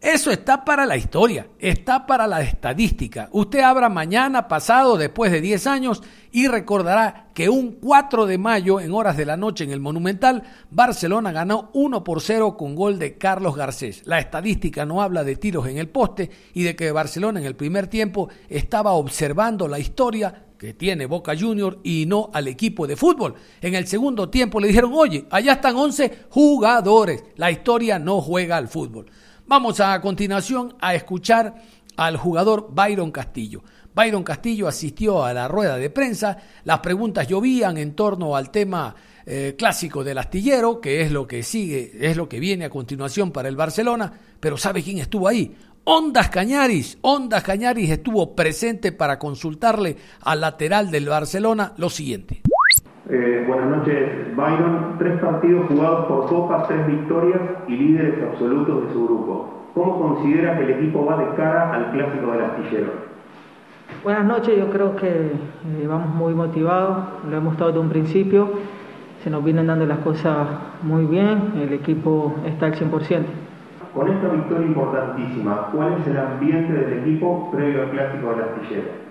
Eso 0.00 0.30
está 0.30 0.64
para 0.64 0.86
la 0.86 0.96
historia, 0.96 1.48
está 1.58 2.06
para 2.06 2.26
la 2.26 2.40
estadística. 2.40 3.28
Usted 3.32 3.60
abra 3.60 3.90
mañana, 3.90 4.48
pasado, 4.48 4.96
después 4.96 5.30
de 5.30 5.42
10 5.42 5.66
años, 5.66 6.02
y 6.32 6.48
recordará 6.48 7.28
que 7.34 7.50
un 7.50 7.72
4 7.72 8.24
de 8.24 8.38
mayo, 8.38 8.80
en 8.80 8.94
horas 8.94 9.18
de 9.18 9.26
la 9.26 9.36
noche 9.36 9.64
en 9.64 9.72
el 9.72 9.80
Monumental, 9.80 10.42
Barcelona 10.70 11.32
ganó 11.32 11.68
1 11.74 12.02
por 12.02 12.22
0 12.22 12.56
con 12.56 12.74
gol 12.74 12.98
de 12.98 13.18
Carlos 13.18 13.54
Garcés. 13.56 14.00
La 14.06 14.18
estadística 14.18 14.86
no 14.86 15.02
habla 15.02 15.22
de 15.22 15.36
tiros 15.36 15.66
en 15.66 15.76
el 15.76 15.90
poste 15.90 16.30
y 16.54 16.62
de 16.62 16.74
que 16.74 16.92
Barcelona 16.92 17.40
en 17.40 17.46
el 17.46 17.56
primer 17.56 17.86
tiempo 17.86 18.30
estaba 18.48 18.92
observando 18.92 19.68
la 19.68 19.78
historia 19.78 20.46
que 20.60 20.72
tiene 20.72 21.06
Boca 21.06 21.34
Junior 21.38 21.78
y 21.82 22.06
no 22.06 22.30
al 22.32 22.48
equipo 22.48 22.86
de 22.86 22.96
fútbol. 22.96 23.34
En 23.60 23.74
el 23.74 23.86
segundo 23.86 24.30
tiempo 24.30 24.60
le 24.60 24.68
dijeron, 24.68 24.92
oye, 24.94 25.26
allá 25.30 25.54
están 25.54 25.76
11 25.76 26.26
jugadores. 26.30 27.24
La 27.36 27.50
historia 27.50 27.98
no 27.98 28.20
juega 28.20 28.56
al 28.56 28.68
fútbol. 28.68 29.06
Vamos 29.50 29.80
a, 29.80 30.00
continuación 30.00 30.76
a 30.80 30.94
escuchar 30.94 31.56
al 31.96 32.16
jugador 32.16 32.68
Byron 32.70 33.10
Castillo. 33.10 33.64
Byron 33.92 34.22
Castillo 34.22 34.68
asistió 34.68 35.24
a 35.24 35.34
la 35.34 35.48
rueda 35.48 35.76
de 35.76 35.90
prensa, 35.90 36.36
las 36.62 36.78
preguntas 36.78 37.26
llovían 37.26 37.76
en 37.76 37.96
torno 37.96 38.36
al 38.36 38.52
tema 38.52 38.94
eh, 39.26 39.56
clásico 39.58 40.04
del 40.04 40.18
astillero, 40.18 40.80
que 40.80 41.00
es 41.00 41.10
lo 41.10 41.26
que 41.26 41.42
sigue, 41.42 41.90
es 42.00 42.16
lo 42.16 42.28
que 42.28 42.38
viene 42.38 42.66
a 42.66 42.70
continuación 42.70 43.32
para 43.32 43.48
el 43.48 43.56
Barcelona, 43.56 44.12
pero 44.38 44.56
¿sabe 44.56 44.84
quién 44.84 44.98
estuvo 44.98 45.26
ahí? 45.26 45.52
Ondas 45.82 46.28
Cañaris, 46.28 46.98
Ondas 47.00 47.42
Cañaris 47.42 47.90
estuvo 47.90 48.36
presente 48.36 48.92
para 48.92 49.18
consultarle 49.18 49.96
al 50.20 50.42
lateral 50.42 50.92
del 50.92 51.08
Barcelona 51.08 51.74
lo 51.76 51.90
siguiente. 51.90 52.40
Eh, 53.08 53.44
buenas 53.48 53.78
noches, 53.78 54.36
Byron. 54.36 54.96
Tres 54.98 55.18
partidos 55.20 55.66
jugados 55.68 56.06
por 56.06 56.30
Boca, 56.30 56.64
tres 56.68 56.86
victorias 56.86 57.40
y 57.66 57.76
líderes 57.76 58.22
absolutos 58.22 58.86
de 58.86 58.92
su 58.92 59.04
grupo. 59.06 59.60
¿Cómo 59.74 60.00
considera 60.00 60.58
que 60.58 60.64
el 60.64 60.70
equipo 60.70 61.06
va 61.06 61.16
de 61.16 61.34
cara 61.36 61.72
al 61.72 61.92
clásico 61.92 62.32
del 62.32 62.42
astillero? 62.42 63.10
Buenas 64.04 64.24
noches, 64.24 64.56
yo 64.56 64.70
creo 64.70 64.96
que 64.96 65.08
eh, 65.08 65.86
vamos 65.88 66.14
muy 66.14 66.34
motivados, 66.34 66.98
lo 67.28 67.36
hemos 67.36 67.52
estado 67.52 67.70
desde 67.70 67.80
un 67.80 67.90
principio, 67.90 68.50
se 69.22 69.30
nos 69.30 69.44
vienen 69.44 69.66
dando 69.66 69.84
las 69.86 69.98
cosas 69.98 70.48
muy 70.82 71.04
bien, 71.04 71.52
el 71.56 71.72
equipo 71.72 72.34
está 72.46 72.66
al 72.66 72.74
100%. 72.74 73.24
Con 73.94 74.08
esta 74.08 74.28
victoria 74.28 74.66
importantísima, 74.66 75.68
¿cuál 75.72 75.94
es 76.00 76.06
el 76.06 76.16
ambiente 76.16 76.72
del 76.72 76.98
equipo 77.00 77.50
previo 77.50 77.82
al 77.82 77.90
clásico 77.90 78.30
del 78.30 78.40
astillero? 78.40 79.09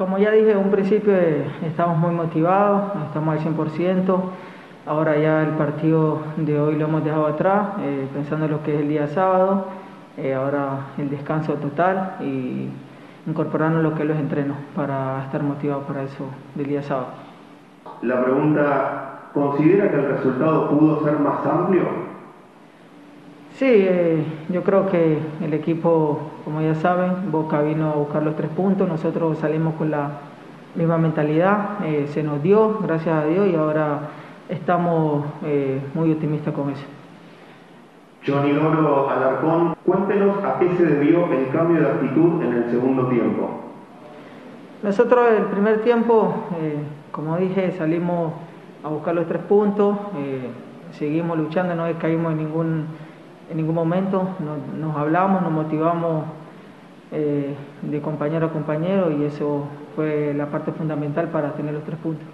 Como 0.00 0.16
ya 0.16 0.30
dije 0.30 0.52
en 0.52 0.56
un 0.56 0.70
principio, 0.70 1.14
eh, 1.14 1.44
estamos 1.62 1.98
muy 1.98 2.12
motivados, 2.12 2.84
estamos 3.04 3.36
al 3.36 3.54
100%. 3.54 4.18
Ahora 4.86 5.18
ya 5.18 5.42
el 5.42 5.50
partido 5.58 6.20
de 6.38 6.58
hoy 6.58 6.76
lo 6.76 6.86
hemos 6.86 7.04
dejado 7.04 7.26
atrás, 7.26 7.72
eh, 7.80 8.08
pensando 8.14 8.46
en 8.46 8.52
lo 8.52 8.62
que 8.62 8.76
es 8.76 8.80
el 8.80 8.88
día 8.88 9.06
sábado. 9.08 9.66
Eh, 10.16 10.32
ahora 10.32 10.86
el 10.96 11.10
descanso 11.10 11.52
total 11.56 12.16
y 12.22 12.70
incorporarnos 13.26 13.82
lo 13.82 13.94
que 13.94 14.04
es 14.04 14.08
los 14.08 14.16
entrenos 14.16 14.56
para 14.74 15.22
estar 15.24 15.42
motivados 15.42 15.84
para 15.84 16.04
eso 16.04 16.24
del 16.54 16.68
día 16.68 16.82
sábado. 16.82 17.08
La 18.00 18.24
pregunta, 18.24 19.28
¿considera 19.34 19.90
que 19.90 19.96
el 19.96 20.16
resultado 20.16 20.70
pudo 20.70 21.04
ser 21.04 21.18
más 21.18 21.44
amplio? 21.44 21.82
Sí, 23.52 23.66
eh, 23.68 24.24
yo 24.48 24.62
creo 24.62 24.88
que 24.88 25.18
el 25.44 25.52
equipo, 25.52 26.29
como 26.44 26.60
ya 26.60 26.74
saben, 26.74 27.30
Boca 27.30 27.60
vino 27.62 27.90
a 27.90 27.94
buscar 27.94 28.22
los 28.22 28.36
tres 28.36 28.50
puntos, 28.50 28.88
nosotros 28.88 29.38
salimos 29.38 29.74
con 29.74 29.90
la 29.90 30.10
misma 30.74 30.98
mentalidad, 30.98 31.84
eh, 31.84 32.06
se 32.08 32.22
nos 32.22 32.42
dio, 32.42 32.78
gracias 32.82 33.14
a 33.14 33.26
Dios, 33.26 33.48
y 33.48 33.56
ahora 33.56 34.00
estamos 34.48 35.24
eh, 35.44 35.80
muy 35.94 36.12
optimistas 36.12 36.54
con 36.54 36.70
eso. 36.70 36.84
Johnny 38.26 38.52
Loro 38.52 39.08
Alarcón, 39.10 39.74
cuéntenos 39.84 40.44
a 40.44 40.58
qué 40.58 40.68
se 40.76 40.84
debió 40.84 41.32
el 41.32 41.48
cambio 41.48 41.80
de 41.80 41.88
actitud 41.88 42.42
en 42.42 42.52
el 42.52 42.70
segundo 42.70 43.06
tiempo. 43.06 43.48
Nosotros 44.82 45.28
el 45.36 45.44
primer 45.44 45.82
tiempo, 45.82 46.34
como 47.12 47.36
dije, 47.38 47.72
salimos 47.72 48.32
a 48.84 48.88
buscar 48.88 49.14
los 49.14 49.26
tres 49.26 49.42
puntos, 49.42 49.96
seguimos 50.92 51.38
luchando, 51.38 51.74
no 51.74 51.84
caímos 51.98 52.32
en 52.32 52.38
ningún 52.38 52.86
en 53.50 53.56
ningún 53.56 53.74
momento 53.74 54.36
nos, 54.38 54.78
nos 54.78 54.96
hablamos, 54.96 55.42
nos 55.42 55.52
motivamos 55.52 56.24
eh, 57.12 57.54
de 57.82 58.00
compañero 58.00 58.46
a 58.46 58.52
compañero 58.52 59.10
y 59.10 59.24
eso 59.24 59.66
fue 59.96 60.32
la 60.34 60.46
parte 60.46 60.70
fundamental 60.72 61.28
para 61.28 61.52
tener 61.52 61.74
los 61.74 61.82
tres 61.84 61.98
puntos. 61.98 62.26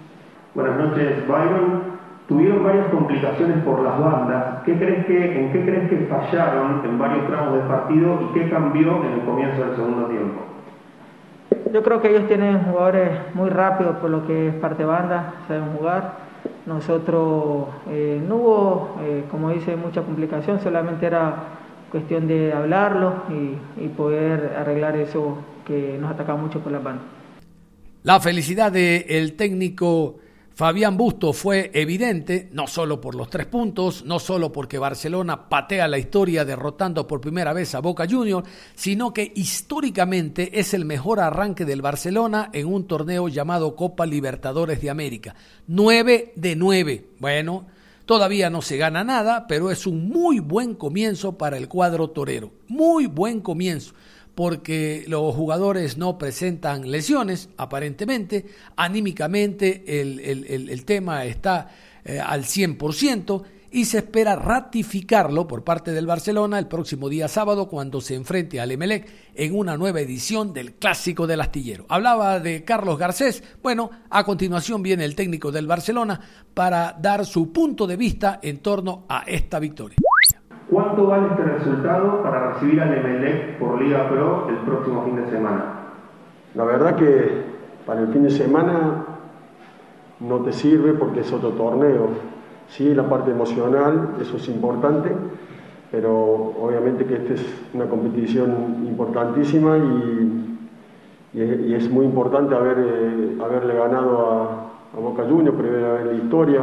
Buenas 0.53 0.77
noches, 0.77 1.27
Byron. 1.27 1.97
Tuvieron 2.27 2.63
varias 2.63 2.87
complicaciones 2.87 3.63
por 3.63 3.81
las 3.81 3.99
bandas. 3.99 4.63
¿Qué 4.65 4.77
crees 4.77 5.05
que, 5.05 5.39
¿En 5.39 5.51
qué 5.53 5.63
crees 5.63 5.89
que 5.89 6.07
fallaron 6.07 6.81
en 6.83 6.99
varios 6.99 7.25
tramos 7.25 7.53
del 7.53 7.63
partido 7.63 8.19
y 8.21 8.33
qué 8.33 8.49
cambió 8.49 9.03
en 9.03 9.13
el 9.13 9.21
comienzo 9.21 9.63
del 9.63 9.75
segundo 9.75 10.07
tiempo? 10.07 10.41
Yo 11.73 11.83
creo 11.83 12.01
que 12.01 12.09
ellos 12.09 12.27
tienen 12.27 12.63
jugadores 12.65 13.09
muy 13.33 13.49
rápidos 13.49 13.95
por 13.97 14.09
lo 14.09 14.27
que 14.27 14.49
es 14.49 14.55
parte 14.55 14.83
banda, 14.83 15.33
saben 15.47 15.71
jugar 15.77 16.26
nosotros 16.65 17.67
eh, 17.89 18.21
no 18.27 18.35
hubo, 18.35 18.97
eh, 19.01 19.23
como 19.29 19.51
dice, 19.51 19.75
mucha 19.75 20.01
complicación, 20.01 20.59
solamente 20.61 21.05
era 21.05 21.35
cuestión 21.91 22.27
de 22.27 22.53
hablarlo 22.53 23.23
y, 23.29 23.87
poder 23.89 24.53
arreglar 24.57 24.95
eso 24.97 25.37
que 25.65 25.97
nos 25.99 26.11
atacaban 26.11 26.43
mucho 26.43 26.59
por 26.59 26.71
las 26.71 26.83
bandas. 26.83 27.05
La 28.03 28.19
felicidad 28.19 28.71
del 28.71 29.33
técnico 29.35 30.17
Fabián 30.57 30.97
Busto 30.97 31.33
fue 31.33 31.69
evidente, 31.75 32.49
no 32.51 32.65
solo 32.65 32.99
por 32.99 33.13
los 33.13 33.29
tres 33.29 33.45
puntos, 33.45 34.03
no 34.05 34.17
solo 34.17 34.51
porque 34.51 34.79
Barcelona 34.79 35.49
patea 35.49 35.87
la 35.87 35.99
historia 35.99 36.45
derrotando 36.45 37.05
por 37.05 37.21
primera 37.21 37.53
vez 37.53 37.75
a 37.75 37.79
Boca 37.79 38.07
Juniors, 38.09 38.49
sino 38.73 39.13
que 39.13 39.31
históricamente 39.35 40.59
es 40.59 40.73
el 40.73 40.83
mejor 40.83 41.19
arranque 41.19 41.63
del 41.63 41.83
Barcelona 41.83 42.49
en 42.53 42.65
un 42.73 42.87
torneo 42.87 43.27
llamado 43.27 43.75
Copa 43.75 44.07
Libertadores 44.07 44.81
de 44.81 44.89
América. 44.89 45.35
9 45.67 46.33
de 46.35 46.55
9. 46.55 47.05
Bueno, 47.19 47.67
todavía 48.07 48.49
no 48.49 48.63
se 48.63 48.77
gana 48.77 49.03
nada, 49.03 49.45
pero 49.45 49.69
es 49.69 49.85
un 49.85 50.09
muy 50.09 50.39
buen 50.39 50.73
comienzo 50.73 51.37
para 51.37 51.57
el 51.57 51.67
cuadro 51.67 52.09
torero. 52.09 52.51
Muy 52.67 53.05
buen 53.05 53.41
comienzo 53.41 53.93
porque 54.37 55.03
los 55.07 55.33
jugadores 55.33 55.97
no 55.97 56.19
presentan 56.19 56.91
lesiones, 56.91 57.49
aparentemente, 57.57 58.45
anímicamente 58.75 59.99
el, 59.99 60.19
el, 60.19 60.69
el, 60.69 60.85
tema 60.85 61.25
está 61.25 61.71
eh, 62.05 62.19
al 62.19 62.43
100% 62.43 63.41
y 63.71 63.85
se 63.85 63.97
espera 63.97 64.35
ratificarlo 64.35 65.47
por 65.47 65.63
parte 65.63 65.91
del 65.91 66.05
Barcelona 66.05 66.59
el 66.59 66.67
próximo 66.67 67.09
día 67.09 67.27
sábado 67.27 67.67
cuando 67.67 67.99
se 67.99 68.13
enfrente 68.13 68.61
al 68.61 68.69
Emelec 68.69 69.09
en 69.33 69.57
una 69.57 69.75
nueva 69.75 70.01
edición 70.01 70.53
del 70.53 70.75
Clásico 70.75 71.25
del 71.25 71.41
Astillero. 71.41 71.87
Hablaba 71.89 72.39
de 72.39 72.63
Carlos 72.63 72.99
Garcés, 72.99 73.41
bueno, 73.63 73.89
a 74.07 74.23
continuación 74.23 74.83
viene 74.83 75.03
el 75.03 75.15
técnico 75.15 75.51
del 75.51 75.65
Barcelona 75.65 76.21
para 76.53 76.95
dar 77.01 77.25
su 77.25 77.51
punto 77.51 77.87
de 77.87 77.97
vista 77.97 78.39
en 78.43 78.59
torno 78.59 79.07
a 79.09 79.23
esta 79.25 79.57
victoria. 79.57 79.97
¿Cuánto 80.69 81.07
vale 81.07 81.27
este 81.27 81.43
resultado 81.43 82.21
para 82.21 82.51
recibir 82.51 82.81
al 82.81 82.93
Emelec 82.93 83.57
por 83.57 83.81
Liga 83.81 84.09
Pro 84.09 84.47
el 84.49 84.57
próximo 84.57 85.03
fin 85.05 85.15
de 85.15 85.29
semana? 85.29 85.63
La 86.55 86.65
verdad 86.65 86.97
que 86.97 87.43
para 87.85 88.01
el 88.01 88.07
fin 88.09 88.23
de 88.23 88.31
semana 88.31 89.05
no 90.19 90.39
te 90.39 90.51
sirve 90.51 90.91
porque 90.93 91.21
es 91.21 91.31
otro 91.31 91.51
torneo. 91.51 92.09
Sí, 92.67 92.93
la 92.93 93.07
parte 93.07 93.31
emocional, 93.31 94.15
eso 94.19 94.35
es 94.35 94.49
importante, 94.49 95.09
pero 95.89 96.53
obviamente 96.61 97.05
que 97.05 97.15
esta 97.15 97.35
es 97.35 97.45
una 97.73 97.85
competición 97.85 98.85
importantísima 98.85 99.77
y, 99.77 100.43
es 101.33 101.89
muy 101.91 102.05
importante 102.05 102.55
haber, 102.55 102.77
eh, 102.79 103.37
haberle 103.43 103.75
ganado 103.75 104.31
a, 104.31 104.97
a 104.97 104.99
Boca 104.99 105.23
Juniors, 105.23 105.55
primera 105.55 105.93
vez 105.93 106.01
en 106.01 106.07
la 106.07 106.13
historia. 106.13 106.61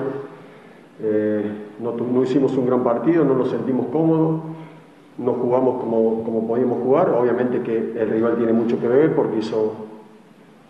Eh, 1.02 1.44
no, 1.80 2.22
hicimos 2.22 2.56
un 2.56 2.66
gran 2.66 2.84
partido, 2.84 3.24
no 3.24 3.34
nos 3.34 3.50
sentimos 3.50 3.86
cómodos, 3.86 4.40
no 5.18 5.32
jugamos 5.32 5.80
como, 5.80 6.22
como 6.24 6.46
podíamos 6.46 6.82
jugar. 6.82 7.10
Obviamente 7.10 7.60
que 7.62 8.00
el 8.00 8.10
rival 8.10 8.36
tiene 8.36 8.52
mucho 8.52 8.78
que 8.80 8.88
ver 8.88 9.14
porque 9.14 9.38
hizo, 9.38 9.72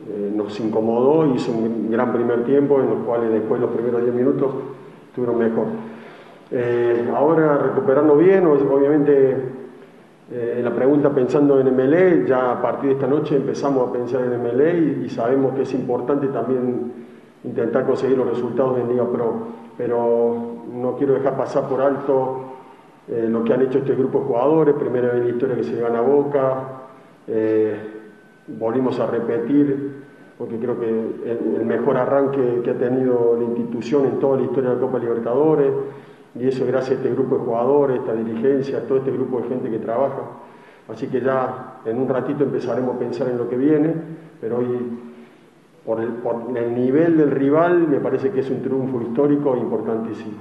eh, 0.09 0.33
nos 0.35 0.59
incomodó, 0.61 1.35
hizo 1.35 1.53
un 1.53 1.91
gran 1.91 2.13
primer 2.13 2.45
tiempo 2.45 2.81
en 2.81 2.89
los 2.89 2.99
cuales 3.07 3.31
después 3.31 3.61
los 3.61 3.71
primeros 3.71 4.03
10 4.03 4.15
minutos 4.15 4.53
estuvieron 5.09 5.39
mejor. 5.39 5.67
Eh, 6.51 7.11
ahora 7.15 7.59
recuperarnos 7.59 8.19
bien, 8.19 8.47
obviamente 8.47 9.37
eh, 10.31 10.61
la 10.63 10.75
pregunta 10.75 11.11
pensando 11.11 11.61
en 11.61 11.75
MLE, 11.75 12.27
ya 12.27 12.53
a 12.53 12.63
partir 12.63 12.91
de 12.91 12.95
esta 12.95 13.07
noche 13.07 13.37
empezamos 13.37 13.89
a 13.89 13.93
pensar 13.93 14.23
en 14.23 14.43
MLE 14.43 14.79
y, 14.79 15.05
y 15.07 15.09
sabemos 15.11 15.55
que 15.55 15.63
es 15.63 15.75
importante 15.75 16.29
también 16.29 16.93
intentar 17.45 17.87
conseguir 17.87 18.17
los 18.17 18.29
resultados 18.29 18.79
en 18.79 18.89
Liga 18.89 19.05
Pro 19.05 19.64
pero 19.77 20.57
no 20.73 20.97
quiero 20.97 21.15
dejar 21.15 21.37
pasar 21.37 21.69
por 21.69 21.81
alto 21.81 22.55
eh, 23.09 23.27
lo 23.29 23.45
que 23.45 23.53
han 23.53 23.63
hecho 23.63 23.79
este 23.79 23.95
grupo 23.95 24.21
de 24.21 24.25
jugadores, 24.27 24.75
primera 24.77 25.09
vez 25.09 25.17
en 25.17 25.25
la 25.25 25.31
historia 25.31 25.57
que 25.57 25.65
se 25.65 25.81
gana 25.81 26.01
Boca, 26.01 26.83
eh, 27.27 27.77
volvimos 28.47 28.99
a 28.99 29.07
repetir, 29.07 30.05
porque 30.39 30.59
creo 30.59 30.79
que 30.81 30.89
el, 30.89 31.57
el, 31.61 31.67
mejor 31.67 31.97
arranque 31.97 32.63
que 32.65 32.71
ha 32.71 32.79
tenido 32.79 33.37
la 33.39 33.45
institución 33.45 34.07
en 34.07 34.19
toda 34.19 34.39
la 34.39 34.45
historia 34.45 34.71
de 34.71 34.77
la 34.77 34.81
Copa 34.81 34.99
Libertadores, 34.99 35.73
y 36.35 36.49
eso 36.49 36.67
gracias 36.67 36.93
a 36.93 36.95
este 36.95 37.11
grupo 37.11 37.37
de 37.37 37.45
jugadores, 37.45 37.99
esta 38.01 38.15
dirigencia, 38.15 38.87
todo 38.87 38.99
este 38.99 39.11
grupo 39.13 39.41
de 39.41 39.49
gente 39.49 39.71
que 39.71 39.79
trabaja. 39.79 40.23
Así 40.89 41.07
que 41.07 41.21
ya 41.21 41.81
en 41.85 41.99
un 41.99 42.09
ratito 42.09 42.45
empezaremos 42.45 42.97
a 42.97 42.99
pensar 42.99 43.29
en 43.29 43.39
lo 43.39 43.49
que 43.49 43.57
viene, 43.57 43.95
pero 44.41 44.59
hoy 44.59 44.67
por 45.85 46.01
el, 46.01 46.09
por 46.15 46.57
el, 46.57 46.75
nivel 46.75 47.17
del 47.17 47.31
rival, 47.31 47.89
me 47.89 48.01
parece 48.01 48.31
que 48.31 48.41
es 48.41 48.51
un 48.51 48.63
triunfo 48.63 49.03
histórico 49.03 49.57
importantísimo. 49.57 50.37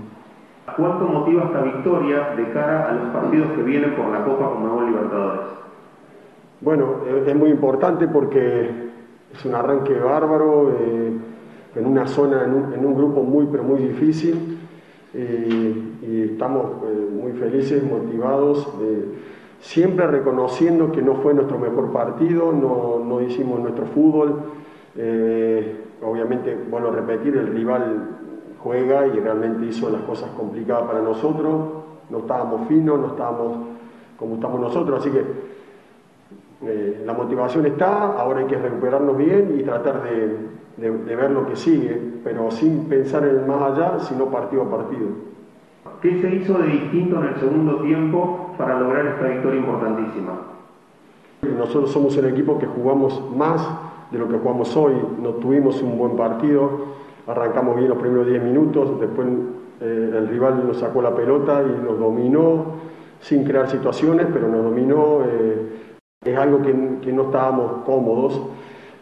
¿Cuánto 0.78 1.06
motiva 1.06 1.44
esta 1.44 1.62
victoria 1.62 2.34
de 2.36 2.50
cara 2.52 2.90
a 2.90 2.94
los 2.94 3.10
partidos 3.14 3.52
que 3.52 3.64
vienen 3.64 3.96
por 3.96 4.08
la 4.08 4.24
Copa 4.24 4.52
Conmebol 4.52 4.86
Libertadores? 4.88 5.42
Bueno, 6.62 6.96
es 7.28 7.36
muy 7.36 7.50
importante 7.50 8.08
porque 8.08 8.70
es 9.34 9.46
un 9.46 9.54
arranque 9.54 9.94
bárbaro, 10.00 10.72
eh, 10.80 11.12
en 11.76 11.86
una 11.86 12.08
zona, 12.08 12.46
en 12.46 12.54
un, 12.54 12.74
en 12.74 12.86
un, 12.86 12.96
grupo 12.96 13.24
muy, 13.24 13.48
pero 13.52 13.64
muy 13.64 13.80
difícil, 13.80 14.60
eh, 15.14 15.76
y 16.02 16.22
estamos 16.22 16.66
eh, 16.86 17.10
muy 17.22 17.34
felices, 17.34 17.84
motivados, 17.84 18.68
siempre 19.60 20.08
reconociendo 20.08 20.92
que 20.92 21.02
no 21.02 21.16
fue 21.16 21.34
nuestro 21.34 21.58
mejor 21.58 21.92
partido, 21.92 22.52
no, 22.54 23.04
no 23.04 23.22
hicimos 23.22 23.60
nuestro 23.60 23.86
fútbol, 23.88 24.42
eh, 24.96 25.84
obviamente, 26.02 26.58
vuelvo 26.70 26.90
a 26.90 26.92
repetir, 26.92 27.36
el 27.38 27.48
rival 27.48 28.10
juega 28.60 29.08
y 29.08 29.20
realmente 29.20 29.66
hizo 29.66 29.90
las 29.90 30.02
cosas 30.04 30.30
complicadas 30.38 30.84
para 30.84 31.02
nosotros. 31.02 31.84
No 32.10 32.20
estábamos 32.20 32.68
finos, 32.68 33.00
no 33.00 33.08
estábamos 33.08 33.58
como 34.18 34.36
estamos 34.36 34.60
nosotros, 34.60 35.00
así 35.00 35.10
que 35.10 35.24
eh, 36.66 37.04
la 37.06 37.14
motivación 37.14 37.66
está, 37.66 38.14
ahora 38.14 38.40
hay 38.40 38.46
que 38.46 38.58
recuperarnos 38.58 39.18
bien 39.18 39.58
y 39.60 39.64
tratar 39.64 40.04
de, 40.04 40.38
de, 40.78 40.92
de, 40.98 41.16
ver 41.16 41.32
lo 41.32 41.46
que 41.48 41.56
sigue, 41.56 42.00
pero 42.24 42.50
sin 42.52 42.86
pensar 42.86 43.24
en 43.26 43.38
el 43.38 43.46
más 43.46 43.72
allá, 43.72 44.00
sino 44.00 44.28
partido 44.28 44.62
a 44.62 44.70
partido. 44.70 45.08
¿Qué 46.02 46.22
se 46.22 46.36
hizo 46.36 46.58
de 46.60 46.68
distinto 46.68 47.22
en 47.22 47.30
el 47.30 47.36
segundo 47.36 47.82
tiempo 47.82 48.54
para 48.58 48.80
lograr 48.80 49.06
esta 49.08 49.28
victoria 49.28 49.60
importantísima? 49.60 50.40
Nosotros 51.42 51.92
somos 51.92 52.16
el 52.18 52.26
equipo 52.26 52.58
que 52.58 52.68
jugamos 52.68 53.22
más 53.36 53.68
de 54.14 54.20
lo 54.20 54.30
que 54.30 54.38
jugamos 54.38 54.78
hoy. 54.78 54.94
No 55.22 55.32
tuvimos 55.32 55.82
un 55.82 55.98
buen 55.98 56.16
partido, 56.16 56.70
arrancamos 57.28 57.76
bien 57.76 57.90
los 57.90 57.98
primeros 57.98 58.28
10 58.28 58.44
minutos, 58.44 59.00
después 59.02 59.28
eh, 59.82 60.14
el 60.16 60.28
rival 60.30 60.66
nos 60.66 60.78
sacó 60.78 61.02
la 61.02 61.14
pelota 61.14 61.62
y 61.64 61.84
nos 61.84 62.00
dominó 62.00 62.94
sin 63.20 63.44
crear 63.44 63.70
situaciones, 63.70 64.28
pero 64.32 64.48
nos 64.48 64.64
dominó. 64.64 65.22
Eh, 65.26 65.70
es 66.24 66.38
algo 66.38 66.62
que, 66.62 66.74
que, 67.02 67.12
no 67.12 67.24
estábamos 67.24 67.84
cómodos. 67.86 68.40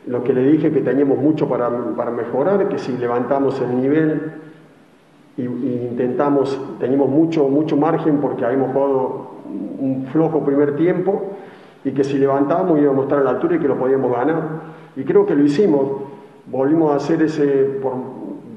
Lo 0.07 0.23
que 0.23 0.33
le 0.33 0.43
dije 0.51 0.71
que 0.71 0.81
teníamos 0.81 1.19
mucho 1.19 1.47
para, 1.47 1.69
para 1.95 2.09
mejorar, 2.09 2.67
que 2.69 2.79
si 2.79 2.97
levantamos 2.97 3.61
el 3.61 3.79
nivel 3.79 4.31
y, 5.37 5.43
intentamos, 5.43 6.59
teníamos 6.79 7.09
mucho, 7.09 7.47
mucho 7.47 7.77
margen 7.77 8.17
porque 8.19 8.45
habíamos 8.45 8.71
jugado 8.71 9.31
un 9.45 10.07
flojo 10.11 10.43
primer 10.43 10.75
tiempo 10.75 11.21
y 11.83 11.91
que 11.91 12.03
si 12.03 12.17
levantábamos 12.17 12.79
íbamos 12.79 13.01
a 13.01 13.03
estar 13.03 13.19
a 13.19 13.23
la 13.23 13.29
altura 13.31 13.55
y 13.55 13.59
que 13.59 13.67
lo 13.67 13.77
podíamos 13.77 14.11
ganar. 14.11 14.80
Y 14.95 15.03
creo 15.03 15.25
que 15.25 15.35
lo 15.35 15.43
hicimos. 15.43 16.03
Volvimos 16.47 16.93
a 16.93 16.95
hacer 16.95 17.21
ese, 17.21 17.79
por 17.81 17.93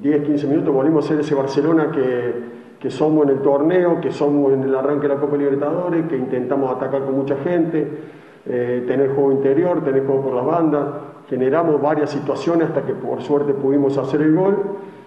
10, 0.02 0.24
15 0.24 0.46
minutos, 0.46 0.74
volvimos 0.74 1.04
a 1.04 1.06
hacer 1.06 1.20
ese 1.20 1.34
Barcelona 1.34 1.90
que, 1.90 2.34
que 2.80 2.90
somos 2.90 3.24
en 3.24 3.30
el 3.30 3.42
torneo, 3.42 4.00
que 4.00 4.10
somos 4.10 4.52
en 4.52 4.62
el 4.62 4.74
arranque 4.74 5.08
de 5.08 5.14
la 5.14 5.20
Copa 5.20 5.36
Libertadores, 5.36 6.06
que 6.06 6.16
intentamos 6.16 6.74
atacar 6.74 7.04
con 7.04 7.14
mucha 7.14 7.36
gente, 7.36 7.88
eh, 8.46 8.84
tener 8.86 9.14
juego 9.14 9.32
interior, 9.32 9.82
tener 9.84 10.04
juego 10.06 10.22
por 10.22 10.34
las 10.34 10.44
bandas. 10.44 10.86
Generamos 11.28 11.80
varias 11.80 12.10
situaciones 12.10 12.68
hasta 12.68 12.82
que 12.82 12.94
por 12.94 13.22
suerte 13.22 13.54
pudimos 13.54 13.96
hacer 13.96 14.20
el 14.20 14.34
gol 14.34 14.56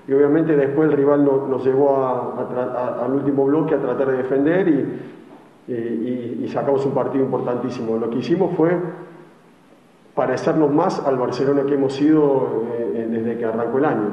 y 0.08 0.14
obviamente 0.14 0.56
después 0.56 0.90
el 0.90 0.98
rival 0.98 1.24
no, 1.24 1.48
nos 1.48 1.64
llevó 1.64 1.98
a, 1.98 3.00
a, 3.00 3.06
al 3.06 3.14
último 3.14 3.46
bloque 3.46 3.76
a 3.76 3.78
tratar 3.78 4.10
de 4.12 4.18
defender 4.18 4.68
y, 4.68 6.44
y, 6.44 6.48
sacamos 6.48 6.86
un 6.86 6.94
partido 6.94 7.26
importantísimo. 7.26 7.98
Lo 7.98 8.10
que 8.10 8.20
hicimos 8.20 8.56
fue 8.56 8.72
parecernos 10.18 10.74
más 10.74 11.00
al 11.06 11.16
Barcelona 11.16 11.62
que 11.68 11.76
hemos 11.76 11.94
sido 11.94 12.66
eh, 12.74 13.08
desde 13.08 13.38
que 13.38 13.46
arrancó 13.46 13.78
el 13.78 13.86
año. 13.86 14.10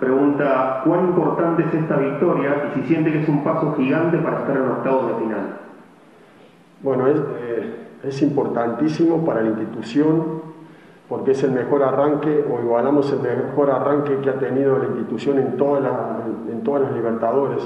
Pregunta, 0.00 0.80
¿cuán 0.86 1.08
importante 1.08 1.62
es 1.62 1.74
esta 1.74 1.96
victoria 1.96 2.70
y 2.70 2.80
si 2.80 2.86
siente 2.86 3.12
que 3.12 3.20
es 3.20 3.28
un 3.28 3.44
paso 3.44 3.74
gigante 3.76 4.16
para 4.16 4.38
estar 4.38 4.56
en 4.56 4.62
octavos 4.62 5.08
de 5.08 5.14
final? 5.22 5.58
Bueno, 6.82 7.06
es, 7.06 7.18
eh, 7.18 7.74
es 8.04 8.22
importantísimo 8.22 9.22
para 9.26 9.42
la 9.42 9.48
institución 9.50 10.40
porque 11.06 11.32
es 11.32 11.42
el 11.42 11.50
mejor 11.50 11.82
arranque 11.82 12.42
o 12.50 12.62
igualamos 12.62 13.12
el 13.12 13.20
mejor 13.20 13.70
arranque 13.70 14.20
que 14.22 14.30
ha 14.30 14.38
tenido 14.38 14.78
la 14.78 14.86
institución 14.86 15.38
en, 15.38 15.58
toda 15.58 15.80
la, 15.80 16.20
en 16.50 16.62
todas 16.62 16.82
las 16.82 16.92
Libertadores. 16.92 17.62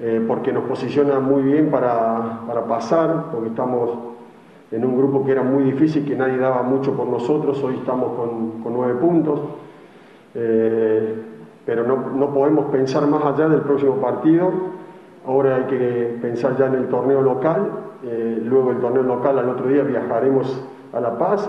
Eh, 0.00 0.22
porque 0.26 0.52
nos 0.52 0.64
posiciona 0.64 1.18
muy 1.20 1.42
bien 1.42 1.70
para, 1.70 2.40
para 2.46 2.64
pasar, 2.64 3.26
porque 3.30 3.48
estamos 3.48 4.11
en 4.72 4.84
un 4.84 4.96
grupo 4.96 5.24
que 5.24 5.32
era 5.32 5.42
muy 5.42 5.64
difícil, 5.64 6.04
que 6.04 6.16
nadie 6.16 6.38
daba 6.38 6.62
mucho 6.62 6.94
por 6.94 7.06
nosotros, 7.06 7.62
hoy 7.62 7.76
estamos 7.76 8.16
con, 8.16 8.62
con 8.62 8.72
nueve 8.72 8.94
puntos, 8.94 9.40
eh, 10.34 11.14
pero 11.66 11.86
no, 11.86 12.10
no, 12.14 12.32
podemos 12.32 12.66
pensar 12.66 13.06
más 13.06 13.22
allá 13.22 13.48
del 13.48 13.60
próximo 13.60 13.96
partido, 13.96 14.50
ahora 15.26 15.56
hay 15.56 15.64
que 15.64 16.18
pensar 16.22 16.56
ya 16.56 16.66
en 16.66 16.74
el 16.74 16.88
torneo 16.88 17.20
local, 17.20 17.68
eh, 18.02 18.40
luego 18.42 18.70
el 18.70 18.78
torneo 18.78 19.02
local 19.02 19.38
al 19.38 19.50
otro 19.50 19.68
día 19.68 19.82
viajaremos 19.82 20.66
a 20.92 21.00
La 21.00 21.18
Paz 21.18 21.48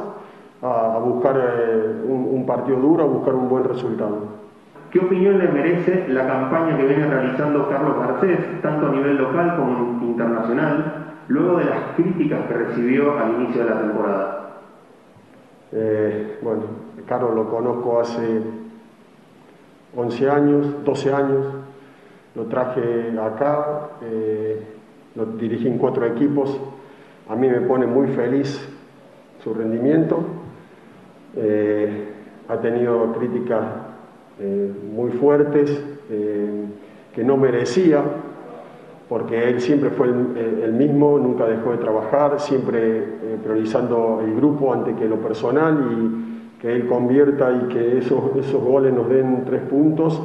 a, 0.62 1.00
buscar 1.00 1.38
eh, 1.38 2.04
un, 2.06 2.28
un 2.30 2.46
partido 2.46 2.78
duro, 2.78 3.04
a 3.04 3.08
buscar 3.08 3.34
un 3.36 3.48
buen 3.48 3.64
resultado. 3.64 4.44
¿Qué 4.92 5.00
opinión 5.00 5.40
le 5.40 5.48
merece 5.48 6.08
la 6.10 6.28
campaña 6.28 6.78
que 6.78 6.86
viene 6.86 7.08
realizando 7.08 7.68
Carlos 7.70 7.96
Garcés, 7.98 8.62
tanto 8.62 8.88
a 8.88 8.92
nivel 8.92 9.18
local 9.18 9.56
como 9.56 10.04
internacional, 10.04 11.13
luego 11.28 11.58
de 11.58 11.66
las 11.66 11.96
críticas 11.96 12.48
que 12.48 12.54
recibió 12.54 13.18
al 13.18 13.42
inicio 13.42 13.64
de 13.64 13.70
la 13.70 13.82
temporada? 13.82 14.44
Eh, 15.76 16.38
bueno, 16.42 16.62
Carlos 17.08 17.34
lo 17.34 17.50
conozco 17.50 18.00
hace 18.00 18.42
11 19.96 20.30
años, 20.30 20.84
12 20.86 21.14
años, 21.14 21.46
lo 22.36 22.46
traje 22.46 23.18
acá, 23.20 23.90
eh, 24.04 24.62
lo 25.16 25.26
dirigí 25.26 25.68
en 25.68 25.78
cuatro 25.78 26.06
equipos, 26.06 26.60
a 27.28 27.36
mí 27.36 27.48
me 27.48 27.62
pone 27.62 27.88
muy 27.88 28.08
feliz 28.10 28.70
su 29.44 29.54
rendimiento, 29.54 30.24
eh, 31.36 32.08
ha 32.48 32.58
tenido 32.58 33.14
críticas 33.14 33.64
muy 34.94 35.12
fuertes 35.12 35.84
que 36.10 37.24
no 37.24 37.38
merecía, 37.38 38.04
porque 39.10 39.50
él 39.50 39.62
siempre 39.62 39.90
fue 39.90 40.08
el, 40.08 40.74
mismo, 40.74 41.20
nunca 41.20 41.46
dejó 41.46 41.72
de 41.72 41.78
trabajar, 41.78 42.40
siempre 42.40 42.80
eh, 42.80 43.38
priorizando 43.44 44.22
el 44.24 44.36
grupo 44.36 44.74
antes 44.74 44.96
que 44.96 45.08
lo 45.08 45.18
personal 45.18 45.90
y 45.92 46.62
que 46.62 46.74
él 46.74 46.88
convierta 46.88 47.52
y 47.52 47.74
que 47.74 47.98
esos, 47.98 48.36
esos 48.38 48.64
goles 48.64 48.94
nos 48.94 49.10
den 49.10 49.44
tres 49.46 49.62
puntos, 49.64 50.22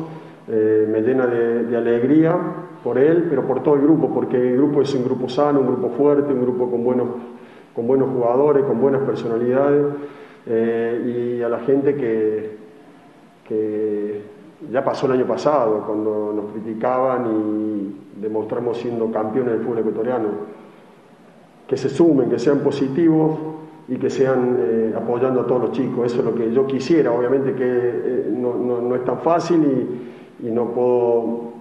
eh, 0.49 0.89
me 0.91 1.03
llena 1.03 1.27
de, 1.27 1.65
de, 1.65 1.77
alegría 1.77 2.37
por 2.85 2.97
él, 2.97 3.27
pero 3.29 3.47
por 3.47 3.63
todo 3.63 3.75
el 3.75 3.83
grupo, 3.83 4.15
porque 4.15 4.37
el 4.37 4.57
grupo 4.57 4.81
es 4.81 4.95
un 4.95 5.05
grupo 5.05 5.29
sano, 5.29 5.61
un 5.61 5.67
grupo 5.67 5.91
fuerte, 5.91 6.33
un 6.33 6.43
grupo 6.43 6.71
con 6.71 6.85
buenos, 6.85 7.09
con 7.75 7.87
buenos 7.87 8.09
jugadores, 8.11 8.65
con 8.65 8.81
buenas 8.81 9.03
personalidades 9.03 9.87
eh, 10.47 11.37
y 11.39 11.43
a 11.43 11.49
la 11.49 11.59
gente 11.61 11.95
que, 11.95 12.57
que 13.47 14.23
ya 14.73 14.85
pasó 14.85 15.07
el 15.07 15.13
año 15.13 15.27
pasado, 15.27 15.85
cuando 15.87 16.33
nos 16.35 16.53
criticaban 16.53 17.27
y 17.27 18.21
demostramos 18.21 18.79
siendo 18.79 19.11
campeones 19.11 19.55
del 19.55 19.63
fútbol 19.63 19.79
ecuatoriano. 19.79 20.29
Que 21.67 21.77
se 21.77 21.89
sumen, 21.89 22.31
que 22.31 22.39
sean 22.39 22.61
positivos 22.61 23.39
y 23.89 23.97
que 23.97 24.11
sean 24.11 24.57
eh, 24.59 24.95
apoyando 24.97 25.43
a 25.43 25.47
todos 25.47 25.63
los 25.63 25.73
chicos. 25.73 26.07
Eso 26.07 26.21
es 26.21 26.25
lo 26.25 26.35
que 26.35 26.53
yo 26.53 26.67
quisiera. 26.67 27.13
Obviamente 27.13 27.55
que 27.55 27.65
eh, 27.65 28.35
no, 28.35 28.55
no, 28.55 28.95
es 28.95 29.05
tan 29.05 29.19
fácil 29.21 30.11
y, 30.43 30.51
no 30.51 30.67
puedo 30.67 31.53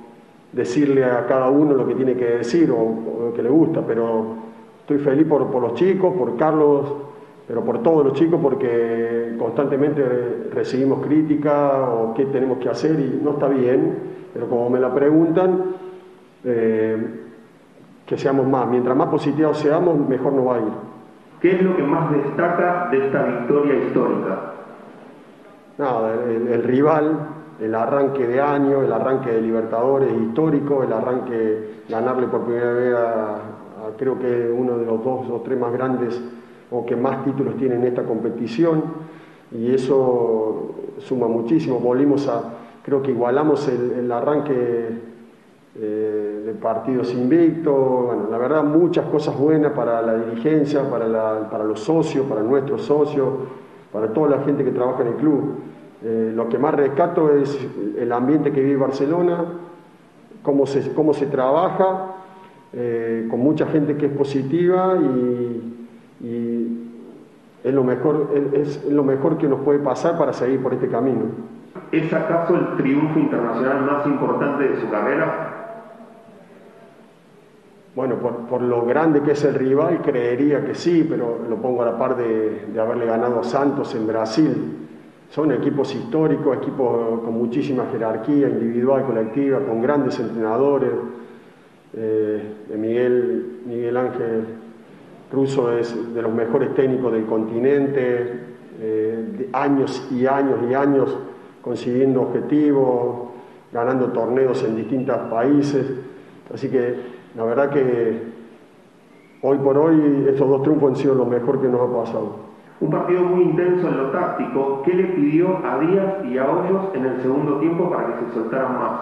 decirle 0.54 1.04
a 1.04 1.26
cada 1.26 1.50
uno 1.50 1.74
lo 1.74 1.88
que 1.88 1.96
tiene 1.96 2.16
que 2.16 2.26
decir 2.26 2.72
o, 2.72 2.78
o 2.78 3.26
lo 3.26 3.34
que 3.34 3.44
le 3.44 3.50
gusta, 3.50 3.82
pero 3.86 4.36
estoy 4.82 5.00
feliz 5.00 5.28
por, 5.28 5.48
por 5.52 5.62
los 5.62 5.74
chicos, 5.74 6.14
por 6.16 6.38
Carlos, 6.38 7.07
pero 7.48 7.64
por 7.64 7.82
todos 7.82 8.06
los 8.06 8.14
chicos 8.14 8.40
porque 8.42 9.36
constantemente 9.40 10.50
recibimos 10.54 11.06
crítica 11.06 11.90
o 11.90 12.14
qué 12.14 12.26
tenemos 12.26 12.58
que 12.58 12.70
hacer 12.70 13.00
y 13.00 13.22
no 13.24 13.32
está 13.32 13.48
bien, 13.48 13.98
pero 14.34 14.50
como 14.50 14.70
me 14.70 14.80
la 14.80 14.94
preguntan, 14.94 15.64
eh, 16.44 17.22
que 18.06 18.18
seamos 18.18 18.48
más. 18.48 18.68
Mientras 18.68 18.96
más 18.98 19.08
positivos 19.08 19.58
seamos, 19.60 19.98
mejor 19.98 20.34
nos 20.34 20.48
va 20.48 20.56
a 20.56 20.60
ir. 20.60 20.74
¿Qué 21.42 21.52
es 21.52 21.62
lo 21.62 21.76
que 21.76 21.84
más 21.84 22.12
destaca 22.12 22.90
de 22.92 23.06
esta 23.06 23.24
victoria 23.24 23.76
histórica? 23.76 24.54
Nada, 25.78 26.14
el, 26.26 26.48
el 26.48 26.64
rival, 26.64 27.18
el 27.62 27.76
arranque 27.76 28.28
de 28.28 28.42
año, 28.42 28.82
el 28.82 28.92
arranque 28.92 29.32
de 29.32 29.42
Libertadores 29.42 30.12
histórico, 30.12 30.84
el 30.84 30.92
arranque 30.92 31.84
ganarle 31.88 32.28
por 32.28 32.44
primera 32.44 32.74
vez 32.74 32.96
a, 32.96 33.36
a 33.36 33.98
creo 33.98 34.20
que 34.20 34.52
uno 34.52 34.78
de 34.78 34.86
los 34.86 35.04
dos 35.04 35.30
o 35.30 35.42
tres 35.46 35.60
más 35.60 35.72
grandes 35.72 36.22
o 36.72 36.86
que 36.86 36.96
más 36.96 37.24
títulos 37.24 37.56
tiene 37.58 37.76
en 37.76 37.84
esta 37.84 38.04
competición 38.04 38.84
y 39.52 39.74
eso 39.74 40.76
suma 41.00 41.28
muchísimo. 41.28 41.80
Volvimos 41.80 42.28
a, 42.28 42.54
creo 42.84 43.02
que 43.02 43.12
igualamos 43.12 43.68
el, 43.68 44.12
arranque 44.12 44.90
eh, 45.80 46.44
de 46.46 46.54
partidos 46.54 47.14
invictos, 47.14 48.06
bueno, 48.06 48.28
la 48.30 48.38
verdad 48.38 48.64
muchas 48.64 49.06
cosas 49.06 49.38
buenas 49.38 49.74
para 49.74 50.02
la 50.02 50.16
dirigencia, 50.16 50.90
para, 50.90 51.08
la, 51.08 51.50
para 51.50 51.64
los 51.64 51.80
socios, 51.80 52.26
para 52.26 52.42
nuestros 52.42 52.84
socios, 52.84 53.28
para 53.92 54.12
toda 54.14 54.38
la 54.38 54.44
gente 54.44 54.64
que 54.64 54.72
trabaja 54.72 55.02
en 55.02 55.08
el 55.10 55.16
club. 55.16 55.56
Eh, 56.04 56.32
lo 56.36 56.48
que 56.48 56.58
más 56.58 56.76
rescato 56.76 57.34
es 57.34 57.58
el 57.98 58.12
ambiente 58.12 58.52
que 58.52 58.62
vive 58.62 58.78
Barcelona, 58.78 59.46
cómo 60.44 60.66
se, 60.66 60.94
cómo 60.94 61.14
se 61.14 61.26
trabaja, 61.26 62.16
eh, 62.74 63.28
con 63.30 63.40
mucha 63.40 63.66
gente 63.68 63.96
que 63.98 64.08
es 64.08 64.12
positiva 64.12 64.98
y, 64.98 65.77
y 66.22 66.88
es 67.64 67.74
lo 67.74 67.84
mejor, 67.84 68.30
es 68.54 68.86
lo 68.86 69.04
mejor 69.04 69.38
que 69.38 69.48
nos 69.48 69.62
puede 69.62 69.80
pasar 69.80 70.18
para 70.18 70.34
seguir 70.34 70.62
por 70.62 70.74
este 70.74 70.88
camino. 70.88 71.26
¿Es 71.92 72.12
acaso 72.14 72.56
el 72.56 72.78
triunfo 72.78 73.20
internacional 73.20 73.82
más 73.84 74.06
importante 74.06 74.68
de 74.68 74.82
su 74.82 74.90
carrera? 74.90 75.54
Bueno, 77.96 78.16
por, 78.16 78.36
por, 78.48 78.62
lo 78.62 78.86
grande 78.86 79.22
que 79.22 79.32
es 79.32 79.44
el 79.44 79.56
rival, 79.56 80.02
creería 80.04 80.64
que 80.64 80.76
sí, 80.76 81.06
pero 81.10 81.40
lo 81.50 81.56
pongo 81.58 81.82
a 81.82 81.86
la 81.86 81.98
par 81.98 82.16
de, 82.16 82.68
de 82.72 82.80
haberle 82.80 83.08
ganado 83.08 83.40
a 83.40 83.44
Santos 83.44 83.96
en 83.96 84.06
Brasil. 84.06 84.88
Son 85.32 85.52
equipos 85.52 85.94
históricos, 85.94 86.58
equipos 86.58 87.22
con 87.22 87.34
muchísima 87.34 87.86
jerarquía 87.92 88.48
individual, 88.50 89.04
colectiva, 89.04 89.60
con 89.60 89.82
grandes 89.82 90.20
entrenadores. 90.20 90.92
Eh, 91.96 92.54
Miguel, 92.78 93.62
Miguel 93.66 93.98
Ángel 93.98 94.46
Russo 95.32 95.72
es 95.72 96.14
de 96.14 96.22
los 96.22 96.34
mejores 96.34 96.74
técnicos 96.74 97.12
del 97.12 97.26
continente, 97.26 98.48
eh, 98.80 99.50
años 99.54 100.08
y 100.12 100.26
años 100.26 100.60
y 100.70 100.74
años 100.74 101.18
consiguiendo 101.62 102.22
objetivos, 102.22 103.30
ganando 103.72 104.08
torneos 104.08 104.64
en 104.64 104.78
distintos 104.78 105.18
países. 105.30 105.86
Así 106.54 106.70
que 106.70 106.96
la 107.36 107.44
verdad 107.44 107.70
que 107.70 108.22
hoy 109.42 109.58
por 109.58 109.78
hoy 109.78 110.26
estos 110.30 110.48
dos 110.48 110.64
triunfos 110.64 110.92
han 110.92 110.96
sido 110.96 111.16
lo 111.16 111.26
mejor 111.26 111.62
que 111.62 111.68
nos 111.68 111.82
ha 111.82 112.04
pasado. 112.04 112.48
Un 112.80 112.92
partido 112.92 113.24
muy 113.24 113.42
intenso 113.42 113.88
en 113.88 113.98
lo 113.98 114.12
táctico. 114.12 114.84
¿Qué 114.86 114.94
le 114.94 115.06
pidió 115.06 115.58
a 115.66 115.80
Díaz 115.80 116.26
y 116.26 116.38
a 116.38 116.50
Hoyos 116.50 116.94
en 116.94 117.06
el 117.06 117.22
segundo 117.22 117.58
tiempo 117.58 117.90
para 117.90 118.20
que 118.20 118.26
se 118.28 118.34
soltaran 118.36 118.74
más? 118.80 119.00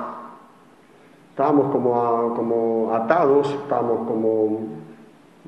Estábamos 1.31 1.71
como, 1.71 2.01
a, 2.01 2.33
como 2.33 2.93
atados, 2.93 3.51
estábamos 3.51 4.07
como 4.07 4.59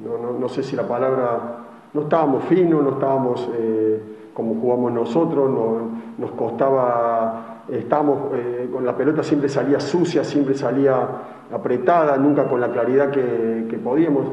no, 0.04 0.40
no, 0.40 0.50
sé 0.50 0.64
si 0.64 0.76
la 0.76 0.88
palabra, 0.88 1.66
no 1.94 2.02
estábamos 2.02 2.44
finos, 2.46 2.84
no 2.84 2.92
estábamos 2.92 3.50
eh, 3.58 4.02
como 4.34 4.56
jugamos 4.56 4.92
nosotros, 4.92 5.50
no, 5.50 5.90
nos 6.18 6.32
costaba, 6.32 7.64
estábamos 7.70 8.34
eh, 8.34 8.70
con 8.72 8.86
la 8.86 8.96
pelota 8.96 9.24
siempre 9.24 9.50
salía 9.50 9.80
sucia, 9.80 10.24
siempre 10.24 10.54
salía 10.54 11.08
apretada, 11.52 12.18
nunca 12.18 12.48
con 12.48 12.62
la 12.62 12.72
claridad 12.72 13.10
que, 13.10 13.80
podíamos. 13.84 14.26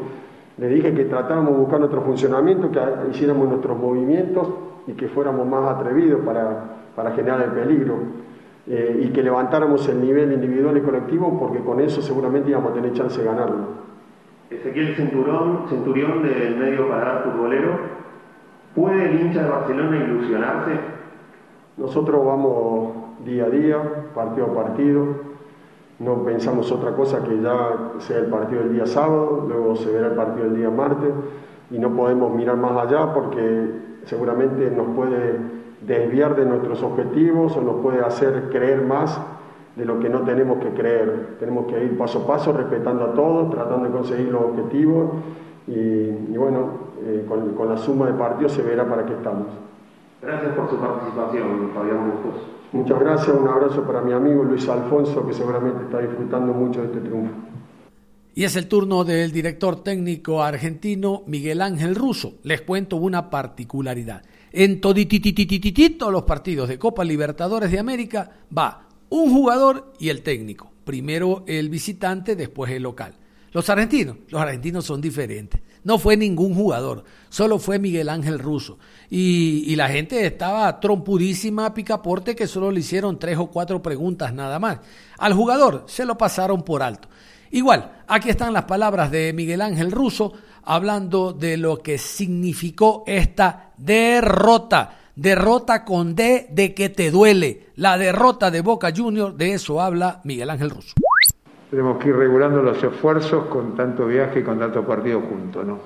Le 0.58 0.68
dije 0.68 0.94
que 0.94 1.04
tratáramos 1.06 1.52
de 1.52 1.58
buscar 1.58 1.78
nuestro 1.80 2.02
funcionamiento, 2.02 2.70
que 2.70 2.80
hiciéramos 3.10 3.48
nuestros 3.48 3.78
movimientos 3.78 4.48
y 4.86 4.92
que 4.92 5.08
fuéramos 5.08 5.46
más 5.46 5.74
atrevidos 5.74 6.20
para, 6.24 6.64
para 6.94 7.12
generar 7.12 7.40
el 7.42 7.50
peligro. 7.50 7.94
Eh, 8.66 9.02
y 9.04 9.08
que 9.08 9.22
levantáramos 9.22 9.86
el 9.90 10.00
nivel 10.00 10.32
individual 10.32 10.74
y 10.78 10.80
colectivo 10.80 11.38
porque 11.38 11.58
con 11.58 11.80
eso 11.80 12.00
seguramente 12.00 12.48
íbamos 12.48 12.72
a 12.72 12.74
tener 12.74 12.94
chance 12.94 13.20
de 13.20 13.26
ganarlo. 13.26 13.83
Ezequiel 14.50 14.94
Centurión, 14.96 15.66
Centurión 15.68 16.22
del 16.22 16.56
medio 16.56 16.88
paladar 16.88 17.24
futbolero, 17.24 17.78
¿puede 18.74 19.10
el 19.10 19.20
hincha 19.20 19.42
de 19.42 19.48
Barcelona 19.48 19.96
ilusionarse? 19.96 20.72
Nosotros 21.76 22.24
vamos 22.24 22.92
día 23.24 23.44
a 23.44 23.50
día, 23.50 23.78
partido 24.14 24.46
a 24.46 24.54
partido, 24.54 25.06
no 25.98 26.24
pensamos 26.24 26.70
otra 26.72 26.94
cosa 26.94 27.22
que 27.24 27.40
ya 27.40 28.00
sea 28.00 28.18
el 28.18 28.26
partido 28.26 28.62
del 28.62 28.74
día 28.74 28.86
sábado, 28.86 29.46
luego 29.48 29.76
se 29.76 29.90
verá 29.90 30.08
el 30.08 30.14
partido 30.14 30.46
del 30.46 30.56
día 30.56 30.70
martes 30.70 31.10
y 31.70 31.78
no 31.78 31.90
podemos 31.90 32.34
mirar 32.34 32.56
más 32.56 32.86
allá 32.86 33.14
porque 33.14 33.70
seguramente 34.04 34.70
nos 34.70 34.88
puede 34.94 35.38
desviar 35.86 36.36
de 36.36 36.44
nuestros 36.44 36.82
objetivos 36.82 37.56
o 37.56 37.62
nos 37.62 37.76
puede 37.76 38.00
hacer 38.00 38.50
creer 38.50 38.82
más 38.82 39.20
de 39.76 39.84
lo 39.84 39.98
que 39.98 40.08
no 40.08 40.20
tenemos 40.22 40.58
que 40.58 40.70
creer. 40.70 41.36
Tenemos 41.38 41.66
que 41.66 41.84
ir 41.84 41.98
paso 41.98 42.20
a 42.20 42.26
paso, 42.26 42.52
respetando 42.52 43.04
a 43.04 43.14
todos, 43.14 43.50
tratando 43.50 43.86
de 43.86 43.92
conseguir 43.92 44.28
los 44.28 44.42
objetivos 44.42 45.10
y, 45.66 45.72
y 45.72 46.36
bueno, 46.36 46.84
eh, 47.04 47.24
con, 47.28 47.54
con, 47.54 47.68
la 47.68 47.76
suma 47.76 48.06
de 48.06 48.14
partidos 48.14 48.52
se 48.52 48.62
verá 48.62 48.88
para 48.88 49.04
qué 49.04 49.14
estamos. 49.14 49.48
Gracias 50.22 50.54
por 50.54 50.70
su 50.70 50.76
participación, 50.76 51.70
Fabián 51.74 52.10
Bustos. 52.10 52.42
Muchas 52.72 52.98
gracias, 52.98 53.36
un 53.36 53.46
abrazo 53.46 53.82
para 53.82 54.00
mi 54.00 54.12
amigo 54.12 54.42
Luis 54.42 54.68
Alfonso, 54.68 55.26
que 55.26 55.32
seguramente 55.32 55.84
está 55.84 56.00
disfrutando 56.00 56.52
mucho 56.52 56.80
de 56.80 56.86
este 56.86 57.00
triunfo. 57.00 57.34
Y 58.36 58.42
es 58.42 58.56
el 58.56 58.66
turno 58.66 59.04
del 59.04 59.30
director 59.30 59.84
técnico 59.84 60.42
argentino 60.42 61.22
Miguel 61.26 61.60
Ángel 61.60 61.94
Russo. 61.94 62.32
Les 62.42 62.62
cuento 62.62 62.96
una 62.96 63.30
particularidad. 63.30 64.22
En 64.50 64.80
todos 64.80 64.96
los 66.10 66.22
partidos 66.24 66.68
de 66.68 66.78
Copa 66.78 67.04
Libertadores 67.04 67.70
de 67.70 67.78
América 67.78 68.30
va 68.56 68.88
un 69.08 69.32
jugador 69.32 69.92
y 69.98 70.08
el 70.08 70.22
técnico. 70.22 70.70
Primero 70.84 71.44
el 71.46 71.68
visitante, 71.70 72.36
después 72.36 72.70
el 72.72 72.82
local. 72.82 73.14
Los 73.52 73.70
argentinos, 73.70 74.16
los 74.28 74.42
argentinos 74.42 74.84
son 74.84 75.00
diferentes. 75.00 75.60
no 75.84 75.98
fue 75.98 76.16
ningún 76.16 76.54
jugador, 76.54 77.04
solo 77.28 77.58
fue 77.58 77.78
Miguel 77.78 78.08
Ángel 78.08 78.38
Russo. 78.38 78.78
Y, 79.10 79.76
la 79.76 79.88
gente 79.88 80.26
estaba 80.26 80.80
trompudísima 80.80 81.66
a 81.66 81.74
Picaporte 81.74 82.34
que 82.34 82.46
solo 82.46 82.70
le 82.70 82.80
hicieron 82.80 83.18
tres 83.18 83.38
o 83.38 83.46
cuatro 83.46 83.80
preguntas 83.82 84.32
nada 84.32 84.58
más. 84.58 84.80
Al 85.18 85.34
jugador 85.34 85.84
se 85.86 86.04
lo 86.04 86.18
pasaron 86.18 86.62
por 86.62 86.82
alto. 86.82 87.08
Igual, 87.50 88.02
aquí 88.08 88.30
están 88.30 88.52
las 88.52 88.64
palabras 88.64 89.10
de 89.10 89.32
Miguel 89.32 89.60
Ángel 89.60 89.92
Russo 89.92 90.32
hablando 90.64 91.32
de 91.32 91.56
lo 91.56 91.78
que 91.78 91.98
significó 91.98 93.04
esta 93.06 93.72
derrota. 93.76 95.03
Derrota 95.16 95.84
con 95.84 96.16
D 96.16 96.48
de 96.50 96.74
que 96.74 96.88
te 96.88 97.10
duele. 97.10 97.66
La 97.76 97.96
derrota 97.96 98.50
de 98.50 98.62
Boca 98.62 98.92
Junior, 98.94 99.34
de 99.34 99.54
eso 99.54 99.80
habla 99.80 100.20
Miguel 100.24 100.50
Ángel 100.50 100.70
Russo. 100.70 100.94
Tenemos 101.70 101.98
que 101.98 102.08
ir 102.08 102.16
regulando 102.16 102.62
los 102.62 102.82
esfuerzos 102.82 103.46
con 103.46 103.76
tanto 103.76 104.06
viaje 104.06 104.40
y 104.40 104.42
con 104.42 104.58
tanto 104.58 104.84
partido 104.84 105.20
juntos, 105.20 105.64
¿no? 105.64 105.78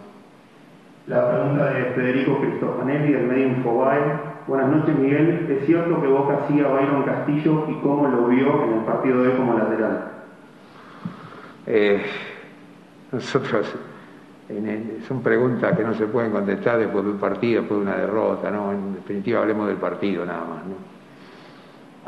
La 1.06 1.30
pregunta 1.30 1.64
de 1.72 1.84
Federico 1.94 2.40
Cristofanelli 2.40 3.12
del 3.12 3.26
medio 3.26 3.46
Infobae. 3.48 4.20
Buenas 4.46 4.70
noches, 4.70 4.98
Miguel. 4.98 5.46
¿Es 5.50 5.66
cierto 5.66 6.00
que 6.00 6.06
Boca 6.06 6.46
sigue 6.48 6.64
a 6.64 6.68
Byron 6.68 7.02
Castillo 7.04 7.66
y 7.70 7.80
cómo 7.80 8.08
lo 8.08 8.28
vio 8.28 8.64
en 8.64 8.78
el 8.78 8.84
partido 8.84 9.22
de 9.22 9.28
hoy 9.28 9.36
como 9.36 9.58
lateral? 9.58 10.10
Eh, 11.66 12.02
nosotros, 13.12 13.74
son 15.06 15.22
preguntas 15.22 15.76
que 15.76 15.84
no 15.84 15.92
se 15.94 16.06
pueden 16.06 16.30
contestar 16.32 16.78
después 16.78 17.04
de 17.04 17.10
un 17.10 17.18
partido, 17.18 17.60
después 17.62 17.80
de 17.80 17.86
una 17.86 17.96
derrota, 17.98 18.50
¿no? 18.50 18.72
En 18.72 18.94
definitiva, 18.94 19.40
hablemos 19.40 19.68
del 19.68 19.76
partido 19.76 20.24
nada 20.24 20.40
más, 20.40 20.64
¿no? 20.66 20.88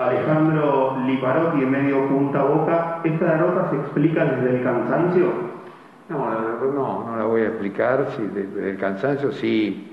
Alejandro 0.03 0.97
Liparotti 1.07 1.61
de 1.61 1.67
medio 1.67 2.09
Punta 2.09 2.43
Boca. 2.43 3.01
¿Esta 3.05 3.25
derrota 3.37 3.69
se 3.71 3.77
explica 3.77 4.25
desde 4.25 4.57
el 4.57 4.63
cansancio? 4.65 5.27
No, 6.09 6.31
no, 6.73 7.05
no 7.07 7.17
la 7.19 7.25
voy 7.25 7.43
a 7.43 7.49
explicar. 7.49 8.07
De- 8.17 8.47
desde 8.47 8.71
el 8.71 8.77
cansancio 8.79 9.31
sí. 9.33 9.87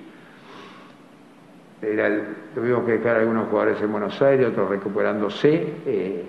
Era 1.81 2.07
el- 2.07 2.23
tuvimos 2.55 2.85
que 2.85 2.93
dejar 2.93 3.17
a 3.17 3.19
algunos 3.19 3.49
jugadores 3.49 3.81
en 3.81 3.91
Buenos 3.91 4.19
Aires, 4.21 4.47
otros 4.47 4.69
recuperándose. 4.69 5.73
eh, 5.85 6.25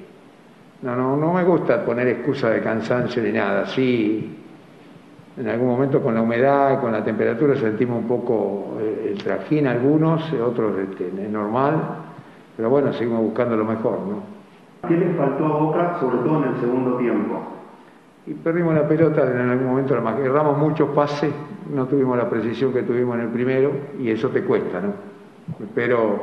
no, 0.83 0.95
no, 0.97 1.17
no 1.17 1.33
me 1.33 1.45
gusta 1.45 1.85
poner 1.85 2.07
excusa 2.09 2.51
de 2.51 2.61
cansancio 2.61 3.23
ni 3.23 3.31
nada. 3.33 3.67
Sí, 3.67 4.37
en 5.39 5.49
algún 5.49 5.69
momento 5.69 6.03
con 6.03 6.15
la 6.15 6.23
humedad, 6.23 6.81
con 6.81 6.91
la 6.91 7.05
temperatura 7.05 7.55
sentimos 7.55 8.03
un 8.03 8.09
poco 8.09 8.77
eh, 8.81 9.13
el 9.13 9.23
trajín 9.23 9.69
algunos, 9.69 10.33
eh, 10.33 10.41
otros 10.41 10.77
este, 10.79 11.07
es 11.07 11.31
normal. 11.31 11.75
Pero 12.57 12.71
bueno, 12.71 12.93
seguimos 12.93 13.21
buscando 13.21 13.57
lo 13.57 13.65
mejor, 13.65 14.01
¿no? 14.01 14.39
¿Qué 14.89 14.97
le 14.97 15.15
faltó 15.15 15.47
a 15.47 15.59
Boca, 15.59 15.97
sobre 16.01 16.19
todo 16.19 16.43
en 16.43 16.51
el 16.51 16.61
segundo 16.61 16.97
tiempo? 16.97 17.41
Y 18.27 18.35
perdimos 18.35 18.75
la 18.75 18.87
pelota 18.87 19.23
en 19.23 19.49
algún 19.49 19.69
momento, 19.69 19.95
erramos 19.97 20.59
muchos 20.59 20.91
pases, 20.91 21.33
no 21.73 21.87
tuvimos 21.87 22.19
la 22.19 22.29
precisión 22.29 22.73
que 22.73 22.83
tuvimos 22.83 23.15
en 23.17 23.23
el 23.23 23.29
primero 23.29 23.71
y 23.99 24.11
eso 24.11 24.29
te 24.29 24.43
cuesta, 24.43 24.81
¿no? 24.81 24.93
Espero 25.65 26.19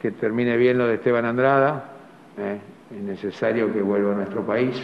que 0.00 0.12
termine 0.12 0.56
bien 0.56 0.78
lo 0.78 0.86
de 0.86 0.94
Esteban 0.94 1.26
Andrada, 1.26 1.92
¿eh? 2.38 2.58
es 2.96 3.02
necesario 3.02 3.72
que 3.72 3.82
vuelva 3.82 4.12
a 4.12 4.16
nuestro 4.16 4.42
país, 4.42 4.80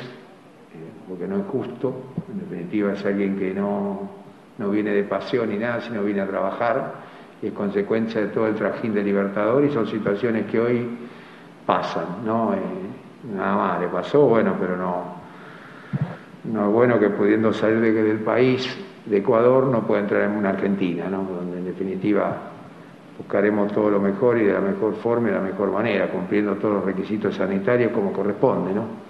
porque 1.08 1.26
no 1.26 1.36
es 1.38 1.46
justo, 1.46 1.94
en 2.32 2.40
definitiva 2.40 2.92
es 2.92 3.04
alguien 3.04 3.38
que 3.38 3.54
no, 3.54 4.08
no 4.58 4.70
viene 4.70 4.90
de 4.90 5.04
pasión 5.04 5.50
ni 5.50 5.56
nada, 5.58 5.80
sino 5.80 6.02
viene 6.02 6.20
a 6.20 6.26
trabajar 6.26 6.94
y 7.42 7.48
es 7.48 7.52
consecuencia 7.52 8.20
de 8.20 8.28
todo 8.28 8.46
el 8.46 8.54
trajín 8.54 8.94
de 8.94 9.02
Libertador 9.02 9.64
y 9.64 9.70
son 9.70 9.86
situaciones 9.86 10.46
que 10.46 10.58
hoy 10.60 10.88
pasan, 11.66 12.24
¿no? 12.24 12.54
Eh, 12.54 12.58
nada 13.36 13.56
más, 13.56 13.80
le 13.80 13.88
pasó, 13.88 14.26
bueno, 14.26 14.54
pero 14.58 14.76
no, 14.76 15.04
no 16.44 16.66
es 16.68 16.72
bueno 16.72 16.98
que 16.98 17.10
pudiendo 17.10 17.52
salir 17.52 17.80
de- 17.80 17.92
del 17.92 18.18
país, 18.20 18.68
de 19.04 19.18
Ecuador, 19.18 19.64
no 19.66 19.86
pueda 19.86 20.00
entrar 20.00 20.22
en 20.22 20.32
una 20.32 20.50
Argentina, 20.50 21.08
¿no? 21.08 21.22
Donde 21.22 21.58
en 21.58 21.64
definitiva 21.66 22.36
buscaremos 23.18 23.72
todo 23.72 23.90
lo 23.90 24.00
mejor 24.00 24.38
y 24.38 24.44
de 24.44 24.52
la 24.52 24.60
mejor 24.60 24.94
forma 24.96 25.28
y 25.28 25.32
de 25.32 25.38
la 25.38 25.44
mejor 25.44 25.70
manera, 25.70 26.08
cumpliendo 26.08 26.54
todos 26.54 26.74
los 26.76 26.84
requisitos 26.84 27.34
sanitarios 27.36 27.92
como 27.92 28.12
corresponde, 28.12 28.74
¿no? 28.74 29.05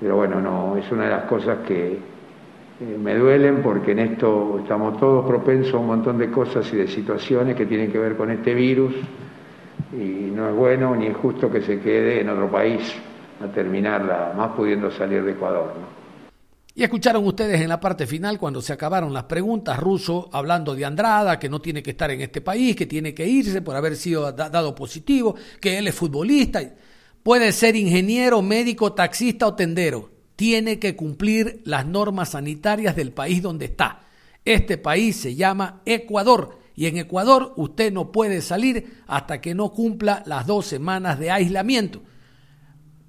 Pero 0.00 0.16
bueno, 0.16 0.40
no, 0.40 0.76
es 0.76 0.90
una 0.92 1.04
de 1.04 1.10
las 1.10 1.24
cosas 1.24 1.58
que 1.66 1.92
eh, 1.92 2.98
me 3.02 3.14
duelen 3.14 3.62
porque 3.62 3.92
en 3.92 4.00
esto 4.00 4.58
estamos 4.60 4.98
todos 4.98 5.26
propensos 5.26 5.74
a 5.74 5.78
un 5.78 5.86
montón 5.86 6.18
de 6.18 6.30
cosas 6.30 6.70
y 6.72 6.76
de 6.76 6.88
situaciones 6.88 7.56
que 7.56 7.66
tienen 7.66 7.90
que 7.90 7.98
ver 7.98 8.16
con 8.16 8.30
este 8.30 8.54
virus 8.54 8.94
y 9.92 10.30
no 10.34 10.48
es 10.48 10.54
bueno 10.56 10.94
ni 10.96 11.06
es 11.06 11.16
justo 11.16 11.50
que 11.50 11.62
se 11.62 11.80
quede 11.80 12.20
en 12.20 12.28
otro 12.28 12.50
país 12.50 12.80
a 13.42 13.46
terminarla, 13.48 14.32
más 14.36 14.50
pudiendo 14.56 14.90
salir 14.90 15.22
de 15.22 15.32
Ecuador. 15.32 15.72
Y 16.76 16.82
escucharon 16.82 17.24
ustedes 17.24 17.60
en 17.60 17.68
la 17.68 17.78
parte 17.78 18.04
final, 18.04 18.36
cuando 18.36 18.60
se 18.60 18.72
acabaron 18.72 19.12
las 19.12 19.24
preguntas, 19.24 19.78
Russo 19.78 20.28
hablando 20.32 20.74
de 20.74 20.84
Andrada, 20.84 21.38
que 21.38 21.48
no 21.48 21.60
tiene 21.60 21.84
que 21.84 21.92
estar 21.92 22.10
en 22.10 22.20
este 22.20 22.40
país, 22.40 22.74
que 22.74 22.86
tiene 22.86 23.14
que 23.14 23.24
irse 23.24 23.62
por 23.62 23.76
haber 23.76 23.94
sido 23.94 24.32
da- 24.32 24.50
dado 24.50 24.74
positivo, 24.74 25.36
que 25.60 25.78
él 25.78 25.86
es 25.86 25.94
futbolista. 25.94 26.60
Puede 27.24 27.52
ser 27.52 27.74
ingeniero, 27.74 28.42
médico, 28.42 28.92
taxista 28.92 29.46
o 29.46 29.54
tendero. 29.54 30.10
Tiene 30.36 30.78
que 30.78 30.94
cumplir 30.94 31.62
las 31.64 31.86
normas 31.86 32.32
sanitarias 32.32 32.94
del 32.96 33.12
país 33.12 33.40
donde 33.40 33.64
está. 33.64 34.02
Este 34.44 34.76
país 34.76 35.16
se 35.16 35.34
llama 35.34 35.80
Ecuador 35.86 36.58
y 36.76 36.84
en 36.84 36.98
Ecuador 36.98 37.54
usted 37.56 37.90
no 37.90 38.12
puede 38.12 38.42
salir 38.42 39.00
hasta 39.06 39.40
que 39.40 39.54
no 39.54 39.72
cumpla 39.72 40.22
las 40.26 40.46
dos 40.46 40.66
semanas 40.66 41.18
de 41.18 41.30
aislamiento. 41.30 42.02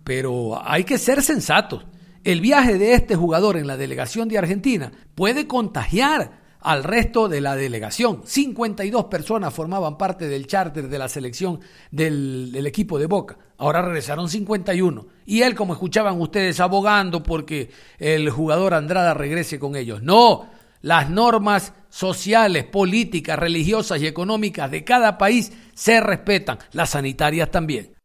Pero 0.06 0.66
hay 0.66 0.86
que 0.86 0.98
ser 0.98 1.22
sensatos. 1.22 1.86
El 2.24 2.40
viaje 2.40 2.78
de 2.78 2.94
este 2.94 3.18
jugador 3.18 3.58
en 3.58 3.68
la 3.68 3.76
delegación 3.76 4.30
de 4.30 4.38
Argentina 4.38 4.94
puede 5.14 5.46
contagiar 5.46 6.40
al 6.62 6.86
resto 6.86 7.28
de 7.28 7.42
la 7.42 7.58
delegación. 7.58 8.22
52 8.24 9.06
personas 9.06 9.54
formaban 9.54 9.98
parte 9.98 10.30
del 10.30 10.48
charter 10.48 10.88
de 10.88 11.00
la 11.00 11.10
selección 11.10 11.60
del, 11.92 12.54
del 12.54 12.66
equipo 12.66 12.98
de 12.98 13.08
Boca. 13.08 13.38
Ahora 13.58 13.82
regresaron 13.82 14.30
51. 14.30 15.08
Y 15.26 15.42
él, 15.42 15.56
como 15.56 15.74
escuchaban 15.74 16.20
ustedes, 16.20 16.60
abogando 16.60 17.24
porque 17.24 17.72
el 17.98 18.30
jugador 18.30 18.74
Andrada 18.74 19.14
regrese 19.14 19.60
con 19.60 19.76
ellos. 19.76 20.04
No, 20.04 20.50
las 20.82 21.10
normas 21.10 21.74
sociales, 21.90 22.66
políticas, 22.66 23.40
religiosas 23.40 24.02
y 24.02 24.08
económicas 24.08 24.70
de 24.70 24.84
cada 24.84 25.18
país 25.18 25.52
se 25.74 26.00
respetan, 26.02 26.60
las 26.74 26.92
sanitarias 26.92 27.50
también. 27.50 27.96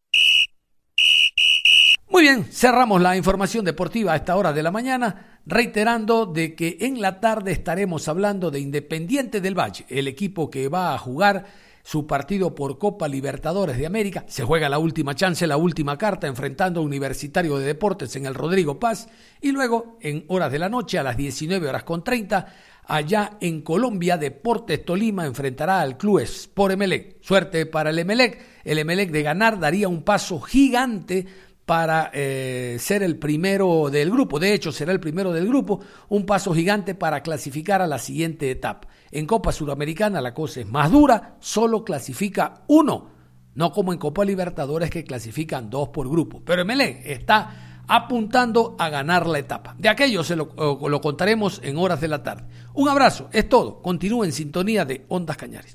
Muy 2.08 2.22
bien, 2.22 2.44
cerramos 2.44 3.00
la 3.00 3.16
información 3.16 3.64
deportiva 3.64 4.12
a 4.12 4.16
esta 4.16 4.36
hora 4.36 4.52
de 4.52 4.62
la 4.62 4.70
mañana, 4.72 5.40
reiterando 5.46 6.26
de 6.26 6.54
que 6.54 6.78
en 6.80 7.00
la 7.00 7.20
tarde 7.20 7.52
estaremos 7.52 8.08
hablando 8.08 8.50
de 8.50 8.60
Independiente 8.60 9.40
del 9.40 9.58
Valle, 9.58 9.86
el 9.88 10.08
equipo 10.08 10.50
que 10.50 10.68
va 10.68 10.92
a 10.92 10.98
jugar 10.98 11.46
su 11.82 12.06
partido 12.06 12.54
por 12.54 12.78
Copa 12.78 13.08
Libertadores 13.08 13.78
de 13.78 13.86
América. 13.86 14.24
Se 14.28 14.44
juega 14.44 14.68
la 14.68 14.78
última 14.78 15.14
chance, 15.14 15.46
la 15.46 15.56
última 15.56 15.96
carta, 15.98 16.26
enfrentando 16.26 16.80
a 16.80 16.84
Universitario 16.84 17.58
de 17.58 17.66
Deportes 17.66 18.14
en 18.16 18.26
el 18.26 18.34
Rodrigo 18.34 18.78
Paz. 18.78 19.08
Y 19.40 19.52
luego, 19.52 19.98
en 20.00 20.24
horas 20.28 20.52
de 20.52 20.58
la 20.58 20.68
noche, 20.68 20.98
a 20.98 21.02
las 21.02 21.16
19 21.16 21.68
horas 21.68 21.84
con 21.84 22.04
30, 22.04 22.46
allá 22.86 23.38
en 23.40 23.62
Colombia, 23.62 24.16
Deportes 24.16 24.84
Tolima 24.84 25.26
enfrentará 25.26 25.80
al 25.80 25.96
Club 25.96 26.20
Sport 26.20 26.74
Emelec. 26.74 27.22
Suerte 27.22 27.66
para 27.66 27.90
el 27.90 27.98
Emelec. 27.98 28.40
El 28.64 28.78
Emelec 28.78 29.10
de 29.10 29.22
ganar 29.22 29.58
daría 29.58 29.88
un 29.88 30.02
paso 30.02 30.40
gigante 30.40 31.26
para 31.70 32.10
eh, 32.12 32.78
ser 32.80 33.04
el 33.04 33.16
primero 33.16 33.90
del 33.90 34.10
grupo. 34.10 34.40
De 34.40 34.52
hecho, 34.52 34.72
será 34.72 34.90
el 34.90 34.98
primero 34.98 35.32
del 35.32 35.46
grupo, 35.46 35.80
un 36.08 36.26
paso 36.26 36.52
gigante 36.52 36.96
para 36.96 37.22
clasificar 37.22 37.80
a 37.80 37.86
la 37.86 38.00
siguiente 38.00 38.50
etapa. 38.50 38.88
En 39.12 39.26
Copa 39.26 39.50
Suramericana 39.50 40.20
la 40.20 40.32
cosa 40.32 40.60
es 40.60 40.68
más 40.68 40.90
dura, 40.90 41.36
solo 41.40 41.84
clasifica 41.84 42.62
uno, 42.68 43.10
no 43.54 43.72
como 43.72 43.92
en 43.92 43.98
Copa 43.98 44.24
Libertadores 44.24 44.90
que 44.90 45.04
clasifican 45.04 45.68
dos 45.68 45.88
por 45.88 46.08
grupo. 46.08 46.42
Pero 46.44 46.62
Emelec 46.62 47.02
está 47.04 47.82
apuntando 47.88 48.76
a 48.78 48.88
ganar 48.88 49.26
la 49.26 49.40
etapa. 49.40 49.74
De 49.76 49.88
aquello 49.88 50.22
se 50.22 50.36
lo, 50.36 50.54
lo 50.56 51.00
contaremos 51.00 51.60
en 51.64 51.76
horas 51.76 52.00
de 52.00 52.06
la 52.06 52.22
tarde. 52.22 52.46
Un 52.74 52.88
abrazo, 52.88 53.28
es 53.32 53.48
todo. 53.48 53.82
Continúe 53.82 54.24
en 54.24 54.32
sintonía 54.32 54.84
de 54.84 55.04
Ondas 55.08 55.36
Cañares. 55.36 55.68